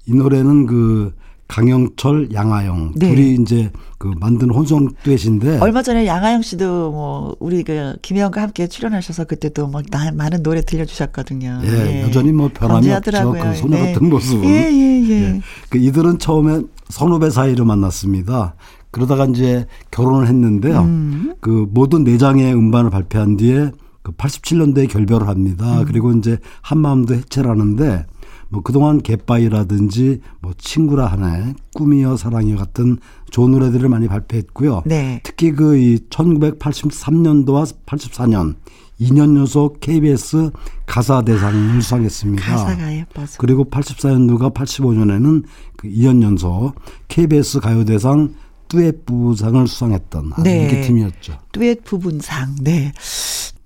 이 0.07 0.15
노래는 0.15 0.67
그 0.67 1.15
강영철, 1.49 2.31
양아영 2.33 2.95
네. 2.97 3.15
둘이 3.15 3.35
이제 3.41 3.71
그 3.99 4.13
만든 4.19 4.51
혼성 4.51 4.89
듀엣인데 5.05 5.59
얼마 5.61 5.81
전에 5.83 6.05
양아영 6.05 6.43
씨도 6.43 6.91
뭐 6.91 7.37
우리 7.39 7.63
그 7.63 7.95
김혜영과 8.03 8.43
함께 8.43 8.67
출연하셔서 8.67 9.25
그때도 9.27 9.69
뭐 9.69 9.83
나- 9.91 10.11
많은 10.11 10.43
노래 10.43 10.61
들려주셨거든요. 10.63 11.61
예, 11.63 12.03
여전히 12.03 12.33
뭐 12.33 12.51
변함이 12.53 12.91
없죠. 12.93 13.33
그 13.33 13.55
소녀 13.55 13.77
네. 13.77 13.93
같은 13.93 14.09
모습은. 14.11 14.45
예, 14.45 14.73
예, 14.73 15.03
예. 15.09 15.23
예. 15.23 15.41
그 15.69 15.79
이들은 15.79 16.19
처음에 16.19 16.63
선후배 16.89 17.31
사이로 17.31 17.65
만났습니다. 17.65 18.55
그러다가 18.97 19.27
이제 19.27 19.67
결혼을 19.91 20.27
했는데요. 20.27 20.81
음. 20.81 21.35
그 21.41 21.67
모든 21.71 22.03
네 22.03 22.17
장의 22.17 22.55
음반을 22.55 22.89
발표한 22.89 23.37
뒤에 23.37 23.71
그 24.03 24.13
87년도에 24.13 24.89
결별을 24.89 25.29
합니다. 25.29 25.81
음. 25.81 25.85
그리고 25.85 26.13
이제 26.13 26.39
한마음도 26.63 27.13
해체를 27.15 27.51
하는데 27.51 28.07
뭐 28.49 28.63
그동안 28.63 29.03
갯바위라든지 29.03 30.21
뭐 30.41 30.53
친구라 30.57 31.07
하네, 31.09 31.55
꿈이여 31.75 32.17
사랑이여 32.17 32.57
같은 32.57 32.97
좋은 33.31 33.51
노래들을 33.51 33.87
많이 33.91 34.09
발표했고요. 34.09 34.85
네. 34.87 35.21
특히 35.25 35.53
그 35.53 35.77
이 35.77 35.99
1983년도와 36.09 37.71
84년 37.85 38.55
2년 38.99 39.37
연속 39.37 39.81
KBS 39.81 40.51
가사 40.87 41.21
대상을 41.21 41.83
수상했습니다. 41.83 42.43
가사가 42.43 42.97
예뻐서. 42.97 43.37
그리고 43.39 43.65
84년도가 43.67 44.55
85년에는 44.55 45.43
그 45.77 45.89
2년 45.89 46.23
연속 46.23 46.75
KBS 47.09 47.61
가요 47.61 47.85
대상 47.85 48.33
듀엣 48.69 49.05
부상을 49.07 49.67
수상했던 49.67 50.33
아주 50.33 50.43
네. 50.43 50.63
인기 50.63 50.81
팀이었죠. 50.87 51.39
듀엣 51.53 51.85
부분상. 51.85 52.57
네. 52.61 52.93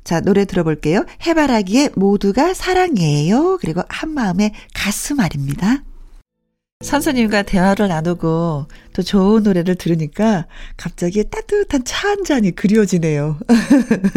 자, 0.05 0.21
노래 0.21 0.45
들어볼게요. 0.45 1.05
해바라기의 1.27 1.91
모두가 1.95 2.53
사랑이에요. 2.55 3.59
그리고 3.61 3.83
한마음의 3.89 4.53
가슴알입니다. 4.75 5.85
선생님과 6.83 7.43
대화를 7.43 7.89
나누고 7.89 8.67
또 8.95 9.03
좋은 9.03 9.43
노래를 9.43 9.75
들으니까 9.75 10.47
갑자기 10.79 11.25
따뜻한 11.29 11.85
차 11.85 12.09
한 12.09 12.25
잔이 12.25 12.53
그리워지네요. 12.53 13.39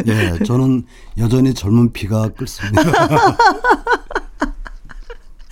예, 0.08 0.44
저는 0.46 0.84
여전히 1.18 1.54
젊은 1.54 1.92
피가 1.92 2.30
끓습니다. 2.30 2.82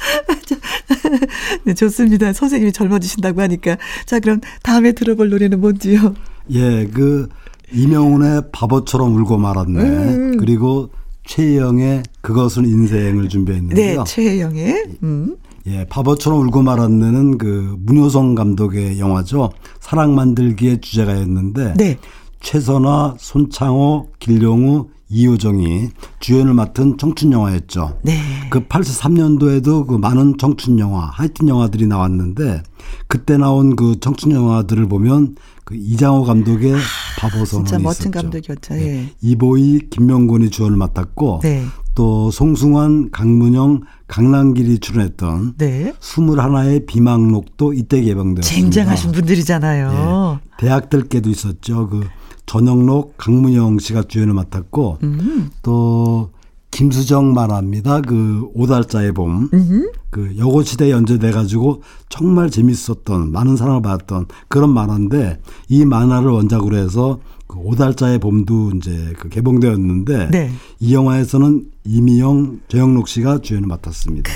네, 1.66 1.74
좋습니다. 1.74 2.34
선생님이 2.34 2.72
젊어지신다고 2.72 3.42
하니까. 3.42 3.78
자, 4.06 4.20
그럼 4.20 4.42
다음에 4.64 4.92
들어볼 4.92 5.30
노래는 5.30 5.60
뭔지요? 5.62 6.16
예, 6.52 6.88
그 6.88 7.28
이명훈의 7.74 8.44
바보처럼 8.52 9.16
울고 9.16 9.38
말았네. 9.38 9.80
음. 9.84 10.38
그리고 10.38 10.90
최영의 11.26 12.04
그것은 12.22 12.66
인생을 12.66 13.24
네, 13.24 13.28
준비했는데요. 13.28 14.04
최혜영의. 14.06 14.86
음. 15.04 15.36
예, 15.68 15.86
바보처럼 15.86 16.48
울고 16.48 16.64
말았네는 16.64 17.38
그 17.38 17.76
문효성 17.80 18.36
감독의 18.36 19.00
영화죠. 19.00 19.52
사랑 19.80 20.16
만들기의 20.16 20.82
주제가였는데 20.82 21.76
네. 21.78 21.98
최선화, 22.42 23.16
손창호, 23.18 24.10
길용우, 24.20 24.88
이효정이 25.12 25.90
주연을 26.22 26.54
맡은 26.54 26.98
청춘 26.98 27.34
영화였죠. 27.34 27.98
네. 28.02 28.18
그 28.50 28.66
83년도에도 28.68 29.86
그 29.86 29.96
많은 29.96 30.38
청춘 30.38 30.80
영화, 30.80 31.06
하이틴 31.06 31.50
영화들이 31.50 31.86
나왔는데 31.88 32.64
그때 33.08 33.38
나온 33.38 33.76
그 33.76 34.00
청춘 34.00 34.32
영화들을 34.32 34.88
보면 34.88 35.36
그 35.66 35.76
이장호 35.76 36.24
감독의 36.24 36.76
바보 37.20 37.44
선언이 37.46 37.68
진짜 37.68 37.80
멋진 37.80 38.10
있었죠. 38.10 38.22
감독이었죠. 38.22 38.74
네. 38.74 38.82
예. 38.82 39.10
이보희, 39.22 39.90
김명곤이 39.90 40.50
주연을 40.50 40.78
맡았고 40.78 41.42
네. 41.44 41.66
또 41.94 42.32
송승환, 42.32 43.12
강문영, 43.12 43.82
강남길이 44.08 44.80
출연했던 44.80 45.56
네. 45.58 45.94
21의 46.00 46.86
비망록도 46.86 47.74
이때 47.74 48.02
개봉되었습니다. 48.02 48.62
쟁쟁하신 48.62 49.12
분들이잖아요. 49.12 50.40
예. 50.42 50.56
대학들께도 50.58 51.30
있었죠. 51.30 51.90
그 51.90 52.08
전영록, 52.52 53.16
강문영 53.16 53.80
씨가 53.80 54.04
주연을 54.04 54.34
맡았고 54.34 54.98
음. 55.04 55.52
또 55.62 56.32
김수정 56.70 57.34
만화입니다. 57.34 58.02
그 58.02 58.50
오달자의 58.54 59.14
봄. 59.14 59.50
음. 59.54 59.90
그 60.10 60.36
여고시대에 60.38 60.92
연재돼 60.92 61.32
가지고 61.32 61.82
정말 62.10 62.50
재밌었던 62.50 63.32
많은 63.32 63.56
사랑을 63.56 63.82
받았던 63.82 64.26
그런 64.50 64.74
만화인데 64.74 65.40
이 65.70 65.86
만화를 65.86 66.30
원작으로 66.30 66.76
해서 66.76 67.22
그 67.48 67.58
오달자의 67.58 68.20
봄도 68.20 68.72
이제 68.76 69.14
그 69.18 69.30
개봉되었는데 69.30 70.32
네. 70.32 70.52
이 70.82 70.94
영화에서는 70.94 71.68
이미영, 71.86 72.60
조영록 72.68 73.08
씨가 73.08 73.40
주연을 73.40 73.66
맡았습니다. 73.70 74.30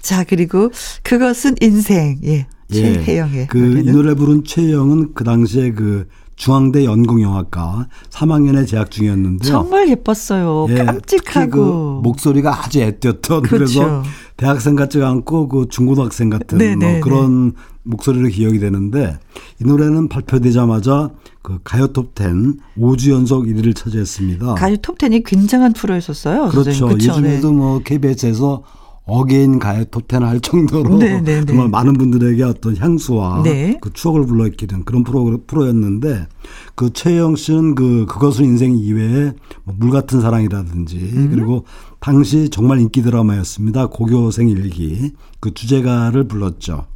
자, 0.00 0.22
그리고 0.22 0.70
그것은 1.02 1.56
인생. 1.60 2.20
예. 2.22 2.46
최혜영의 2.72 3.48
그 3.48 3.80
이. 3.80 3.90
노래 3.90 4.14
부른 4.14 4.44
최혜영은 4.44 5.14
그 5.14 5.24
당시에 5.24 5.72
그 5.72 6.06
중앙대 6.40 6.86
연극영화과 6.86 7.86
3학년에 8.08 8.66
재학 8.66 8.90
중이었는데요. 8.90 9.52
정말 9.52 9.90
예뻤어요. 9.90 10.68
예, 10.70 10.74
특히 10.74 11.18
그 11.18 11.32
깜찍하고. 11.34 12.00
목소리가 12.00 12.64
아주 12.64 12.80
애띄었던 12.80 13.42
그래서 13.42 13.80
그렇죠. 13.80 14.02
대학생 14.38 14.74
같지가 14.74 15.06
않고 15.06 15.48
그 15.48 15.66
중고등학생 15.68 16.30
같은 16.30 16.56
네, 16.56 16.76
뭐 16.76 16.88
네, 16.88 17.00
그런 17.00 17.52
목소리로 17.82 18.28
기억이 18.28 18.58
되는데 18.58 19.18
이 19.60 19.64
노래는 19.64 20.08
발표되자마자 20.08 21.10
그 21.42 21.58
가요 21.62 21.88
톱10 21.88 22.56
5주 22.78 23.10
연속 23.10 23.44
1위를 23.44 23.76
차지했습니다. 23.76 24.54
가요 24.54 24.76
톱텐이 24.78 25.22
굉장한 25.24 25.74
프로였었어요. 25.74 26.48
그렇죠. 26.48 26.72
선생님. 26.72 26.96
그쵸? 26.96 27.10
요즘에도 27.10 27.50
네. 27.50 27.54
뭐 27.54 27.80
KBS에서 27.84 28.62
again 29.10 29.58
가요 29.58 29.84
톱10 29.86 30.20
할 30.20 30.40
정도로 30.40 30.98
네, 30.98 31.20
네, 31.20 31.40
네. 31.40 31.44
정말 31.44 31.68
많은 31.68 31.94
분들에게 31.94 32.42
어떤 32.44 32.76
향수와 32.76 33.42
네. 33.42 33.76
그 33.80 33.92
추억을 33.92 34.24
불러일으키는 34.24 34.84
그런 34.84 35.02
프로, 35.02 35.38
프로였는데 35.46 36.28
그 36.76 36.92
최혜영 36.92 37.34
씨는 37.34 37.74
그 37.74 38.06
그것은 38.06 38.44
인생 38.44 38.76
이외에 38.76 39.32
뭐 39.64 39.79
물 39.79 39.90
같은 39.90 40.20
사랑이라든지 40.20 40.96
음. 40.96 41.30
그리고 41.32 41.64
당시 41.98 42.48
정말 42.50 42.80
인기 42.80 43.02
드라마였습니다. 43.02 43.88
고교생 43.88 44.48
일기 44.48 45.12
그 45.40 45.52
주제가를 45.52 46.28
불렀죠. 46.28 46.86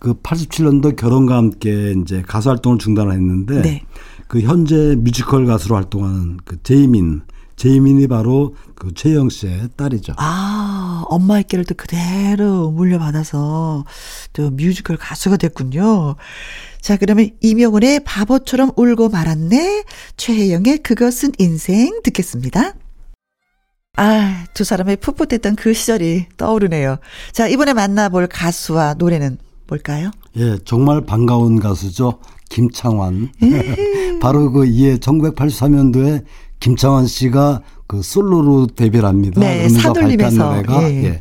그 0.00 0.14
87년도 0.14 0.96
결혼과 0.96 1.36
함께 1.36 1.94
이제 2.02 2.22
가수 2.26 2.50
활동을 2.50 2.78
중단을 2.78 3.12
했는데 3.12 3.62
네. 3.62 3.82
그 4.28 4.40
현재 4.40 4.96
뮤지컬 4.98 5.46
가수로 5.46 5.76
활동하는 5.76 6.38
그 6.44 6.62
제이민 6.62 7.22
제이민이 7.56 8.08
바로 8.08 8.54
그 8.74 8.92
최혜영 8.94 9.28
씨의 9.28 9.68
딸이죠. 9.76 10.14
아, 10.16 11.04
엄마의 11.08 11.44
길을 11.44 11.64
또 11.64 11.74
그대로 11.74 12.70
물려받아서 12.70 13.84
또 14.32 14.50
뮤지컬 14.50 14.96
가수가 14.96 15.36
됐군요. 15.36 16.16
자, 16.80 16.96
그러면 16.96 17.30
이명훈의 17.40 18.00
바보처럼 18.04 18.72
울고 18.76 19.08
말았네. 19.08 19.84
최혜영의 20.16 20.78
그것은 20.78 21.32
인생 21.38 22.00
듣겠습니다. 22.02 22.74
아, 23.96 24.44
두 24.54 24.64
사람의 24.64 24.96
풋풋했던 24.96 25.56
그 25.56 25.72
시절이 25.72 26.26
떠오르네요. 26.36 26.96
자, 27.32 27.46
이번에 27.46 27.72
만나볼 27.72 28.26
가수와 28.26 28.94
노래는 28.94 29.38
뭘까요? 29.68 30.10
예, 30.36 30.58
정말 30.64 31.00
반가운 31.00 31.60
가수죠. 31.60 32.18
김창완. 32.50 33.30
바로 34.20 34.52
그 34.52 34.66
이해 34.66 34.96
1983년도에 34.96 36.24
김창완 36.64 37.06
씨가 37.06 37.62
그 37.86 38.02
솔로로 38.02 38.66
데뷔를 38.66 39.08
합니다. 39.08 39.40
네, 39.40 39.68
노래가 39.68 40.82
예. 40.90 41.04
예. 41.04 41.20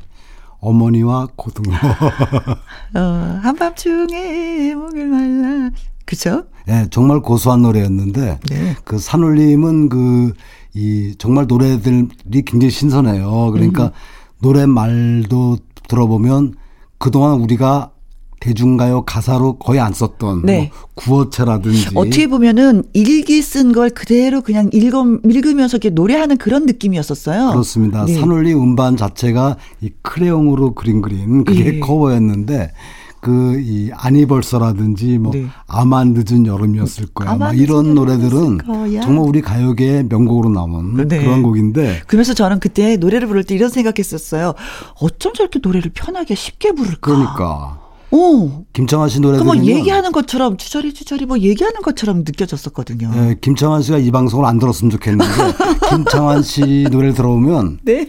어머니와 0.60 1.28
고등어. 1.36 1.76
어, 2.96 3.40
한밤중에 3.44 4.74
목을 4.76 5.08
말라. 5.08 5.70
그죠? 6.06 6.46
예, 6.70 6.88
정말 6.90 7.20
고소한 7.20 7.62
노래였는데 7.62 8.40
네. 8.50 8.76
그 8.84 8.98
산울림은 9.00 9.90
그 9.90 10.34
이 10.76 11.14
정말 11.18 11.46
노래들이 11.48 12.08
굉장히 12.46 12.72
신선해요. 12.72 13.52
그러니까 13.52 13.86
음. 13.86 13.92
노래 14.40 14.66
말도 14.66 15.58
들어보면 15.88 16.56
그동안 16.98 17.40
우리가 17.42 17.92
대중가요 18.44 19.04
가사로 19.04 19.54
거의 19.54 19.80
안 19.80 19.94
썼던 19.94 20.42
네. 20.44 20.70
뭐 20.74 20.88
구어체라든지 20.96 21.92
어떻게 21.96 22.28
보면은 22.28 22.84
일기 22.92 23.42
쓴 23.42 23.72
걸 23.72 23.90
그대로 23.90 24.42
그냥 24.42 24.70
읽어, 24.74 25.06
읽으면서 25.24 25.78
이렇게 25.78 25.90
노래하는 25.90 26.36
그런 26.38 26.66
느낌이었었어요. 26.66 27.52
그렇습니다. 27.52 28.04
네. 28.06 28.16
산울림 28.16 28.62
음반 28.62 28.98
자체가 28.98 29.56
이 29.80 29.92
크레용으로 30.02 30.74
그린 30.74 31.02
그림 31.02 31.46
그게 31.46 31.66
예. 31.76 31.80
커버였는데 31.80 32.74
그이 33.22 33.92
아니벌서라든지 33.94 35.18
뭐 35.20 35.32
네. 35.32 35.46
아만 35.66 36.14
늦은 36.14 36.46
여름이었을 36.46 37.08
거야. 37.14 37.30
아마 37.30 37.46
막 37.46 37.58
이런 37.58 37.96
노래들은 37.96 38.58
거야. 38.58 39.02
정말 39.02 39.26
우리 39.26 39.42
가요계의 39.42 40.08
명곡으로 40.10 40.50
남은 40.50 41.08
네. 41.08 41.24
그런 41.24 41.42
곡인데 41.44 42.02
그러면서 42.08 42.34
저는 42.34 42.60
그때 42.60 42.98
노래를 42.98 43.30
부를 43.30 43.46
때 43.46 43.56
이런 43.56 43.70
생각했었어요. 43.70 44.54
어쩜 45.00 45.34
저렇게 45.34 45.60
노래를 45.64 45.92
편하게 45.94 46.36
쉽게 46.36 46.74
부를까? 46.74 47.00
그러니까 47.00 47.83
오. 48.14 48.64
김창완 48.74 49.10
씨 49.10 49.20
노래 49.20 49.40
그뭐 49.40 49.54
들으면 49.56 49.66
얘기하는 49.76 50.12
것처럼 50.12 50.56
주저리 50.58 50.94
주저리 50.94 51.26
뭐 51.26 51.40
얘기하는 51.40 51.82
것처럼 51.82 52.20
느껴졌었거든요. 52.20 53.12
예, 53.16 53.36
김창완 53.42 53.82
씨가 53.82 53.98
이 53.98 54.12
방송을 54.12 54.46
안 54.46 54.60
들었으면 54.60 54.92
좋겠는데 54.92 55.26
김창완 55.90 56.44
씨 56.44 56.86
노래를 56.92 57.16
들어보면 57.16 57.80
네. 57.84 58.06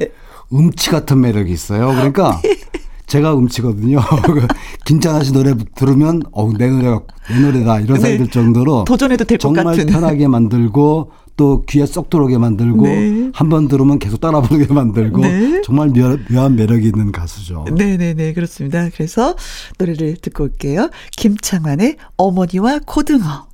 음치 0.53 0.91
같은 0.91 1.23
매력이 1.23 1.51
있어요. 1.51 1.89
그러니까 1.89 2.39
제가 3.07 3.35
음치거든요. 3.35 4.01
그 4.27 4.47
김창완 4.85 5.25
씨 5.25 5.33
노래 5.33 5.55
들으면 5.75 6.23
어우 6.33 6.53
내 6.53 6.69
노래가 6.69 7.01
내 7.31 7.41
노래다 7.41 7.81
이런 7.81 7.99
생각이 7.99 8.19
들 8.19 8.29
정도로 8.29 8.81
네. 8.81 8.85
도전해도 8.85 9.25
될것 9.25 9.41
정말 9.41 9.77
같은. 9.77 9.87
편하게 9.87 10.29
만들고 10.29 11.13
또 11.37 11.65
귀에 11.67 11.87
쏙 11.87 12.11
들어오게 12.11 12.39
만들고 12.39 12.85
네. 12.85 13.31
한번 13.35 13.69
들으면 13.69 13.99
계속 13.99 14.21
따라 14.21 14.41
부르게 14.41 14.73
만들고 14.73 15.21
네. 15.21 15.63
정말 15.63 15.89
묘, 15.89 16.17
묘한 16.31 16.57
매력이 16.57 16.87
있는 16.87 17.11
가수죠. 17.13 17.65
네네네 17.73 18.35
그렇습니다. 18.35 18.89
그래서 18.95 19.35
노래를 19.79 20.17
듣고 20.17 20.45
올게요. 20.45 20.91
김창완의 21.17 21.97
어머니와 22.17 22.81
고등어. 22.87 23.49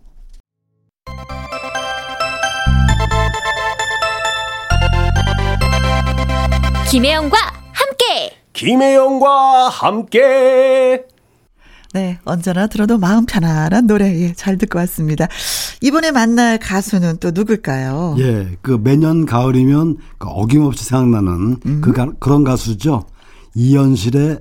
김혜영과 6.91 7.37
함께 7.73 8.37
김혜영과 8.53 9.69
함께 9.69 11.05
네, 11.93 12.19
언제나 12.25 12.69
들어도 12.69 12.99
마음 12.99 13.27
편안한 13.27 13.87
노래 13.89 14.07
예, 14.23 14.33
잘 14.35 14.57
듣고 14.59 14.79
왔습니다. 14.79 15.27
이번에 15.83 16.13
만날 16.13 16.59
가수는 16.59 17.17
또 17.19 17.33
누굴까요? 17.33 18.15
예, 18.21 18.49
그 18.63 18.79
매년 18.83 19.27
가을이면 19.27 19.97
그 20.19 20.29
어김없이 20.29 20.85
생각나는 20.85 21.57
음. 21.67 21.81
그 21.83 21.93
가, 21.93 22.13
그런 22.21 22.45
가수죠. 22.45 23.07
이현실의 23.57 24.39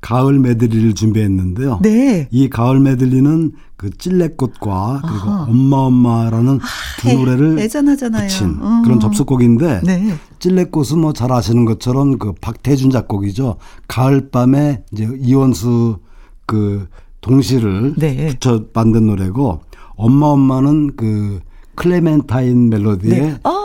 가을 0.00 0.38
메들리를 0.38 0.94
준비했는데요. 0.94 1.80
네. 1.82 2.28
이 2.30 2.48
가을 2.48 2.80
메들리는 2.80 3.52
그 3.76 3.90
찔레꽃과 3.90 5.02
그리고 5.02 5.30
엄마 5.50 5.76
엄마라는 5.78 6.60
두 7.00 7.08
애- 7.10 7.14
노래를 7.14 7.58
애잔하잖아요. 7.58 8.28
붙인 8.28 8.46
음. 8.62 8.82
그런 8.84 9.00
접속곡인데 9.00 9.82
네. 9.84 10.14
찔레꽃은 10.38 10.98
뭐 11.00 11.12
잘 11.12 11.30
아시는 11.30 11.66
것처럼 11.66 12.16
그 12.18 12.32
박태준 12.40 12.88
작곡이죠. 12.90 13.56
가을밤에 13.88 14.84
이제 14.92 15.06
이원수 15.20 15.98
그 16.46 16.88
동시를 17.20 17.94
네. 17.96 18.28
붙여 18.28 18.64
만든 18.72 19.06
노래고 19.06 19.60
엄마 19.96 20.26
엄마는 20.26 20.96
그 20.96 21.40
클레멘타인 21.74 22.70
멜로디의 22.70 23.20
네. 23.20 23.38
엄마, 23.42 23.58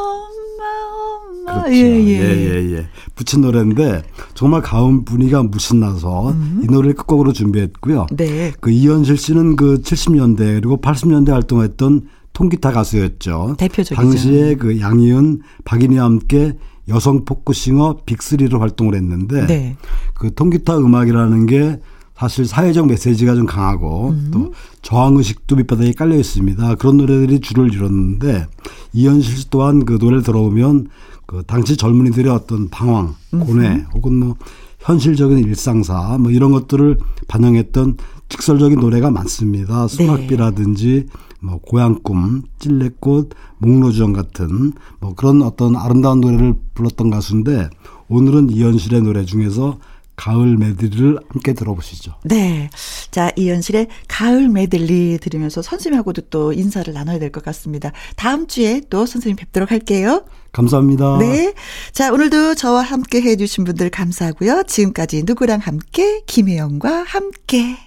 엄마. 1.45 1.61
그렇죠. 1.61 1.73
예, 1.73 2.05
예. 2.05 2.19
예, 2.19 2.77
예. 2.77 2.87
붙인 3.15 3.41
노래인데 3.41 4.03
정말 4.33 4.61
가을 4.61 5.03
분위기가 5.05 5.43
무신 5.43 5.79
나서 5.79 6.33
이 6.61 6.65
노래를 6.65 6.95
끝곡으로 6.95 7.33
준비했고요. 7.33 8.07
음. 8.11 8.15
네. 8.15 8.51
그 8.59 8.71
이현실 8.71 9.17
씨는 9.17 9.55
그 9.55 9.81
70년대 9.81 10.37
그리고 10.55 10.79
80년대 10.81 11.29
활동했던 11.29 12.07
통기타 12.33 12.71
가수였죠. 12.71 13.55
대표적이죠. 13.57 13.95
당시에 13.95 14.55
그 14.55 14.79
양희은, 14.79 15.41
박인희와 15.65 16.05
함께 16.05 16.57
여성 16.87 17.25
포크싱어 17.25 17.97
빅3로 18.05 18.59
활동을 18.59 18.95
했는데 18.95 19.45
네. 19.45 19.77
그 20.13 20.33
통기타 20.33 20.77
음악이라는 20.77 21.45
게 21.45 21.79
사실 22.21 22.45
사회적 22.45 22.85
메시지가 22.85 23.33
좀 23.33 23.47
강하고 23.47 24.09
음. 24.09 24.29
또 24.31 24.53
저항 24.83 25.15
의식도 25.15 25.55
밑바닥에 25.55 25.93
깔려 25.93 26.15
있습니다. 26.15 26.75
그런 26.75 26.97
노래들이 26.97 27.39
줄을 27.39 27.73
이뤘는데 27.73 28.45
이현실 28.93 29.37
씨 29.37 29.49
또한 29.49 29.85
그 29.85 29.97
노래를 29.99 30.21
들어보면 30.21 30.89
그 31.25 31.41
당시 31.47 31.75
젊은이들의 31.75 32.31
어떤 32.31 32.69
방황, 32.69 33.15
고뇌 33.31 33.87
혹은 33.95 34.19
뭐 34.19 34.35
현실적인 34.81 35.39
일상사 35.39 36.19
뭐 36.19 36.29
이런 36.29 36.51
것들을 36.51 36.99
반영했던 37.27 37.97
직설적인 38.29 38.79
노래가 38.79 39.09
많습니다. 39.09 39.87
소각비라든지 39.87 41.07
뭐 41.39 41.57
고향꿈, 41.57 42.43
찔레꽃, 42.59 43.31
목로주정 43.57 44.13
같은 44.13 44.73
뭐 44.99 45.15
그런 45.15 45.41
어떤 45.41 45.75
아름다운 45.75 46.21
노래를 46.21 46.53
불렀던 46.75 47.09
가수인데 47.09 47.71
오늘은 48.09 48.51
이현실의 48.51 49.01
노래 49.01 49.25
중에서 49.25 49.79
가을 50.21 50.55
메들리를 50.55 51.17
함께 51.29 51.53
들어보시죠. 51.53 52.13
네. 52.25 52.69
자, 53.09 53.31
이현실의 53.35 53.87
가을 54.07 54.49
메들리 54.49 55.17
들으면서 55.19 55.63
선생님하고도 55.63 56.21
또 56.29 56.53
인사를 56.53 56.93
나눠야 56.93 57.17
될 57.17 57.31
것 57.31 57.43
같습니다. 57.43 57.91
다음 58.17 58.45
주에 58.45 58.81
또 58.91 59.07
선생님 59.07 59.35
뵙도록 59.37 59.71
할게요. 59.71 60.23
감사합니다. 60.51 61.17
네. 61.17 61.53
자, 61.91 62.11
오늘도 62.11 62.53
저와 62.55 62.81
함께 62.83 63.21
해주신 63.21 63.63
분들 63.63 63.89
감사하고요. 63.89 64.63
지금까지 64.67 65.23
누구랑 65.23 65.59
함께, 65.59 66.21
김혜영과 66.27 67.03
함께. 67.07 67.77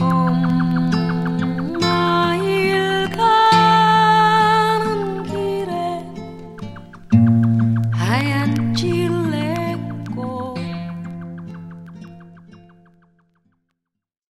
음. 0.00 0.49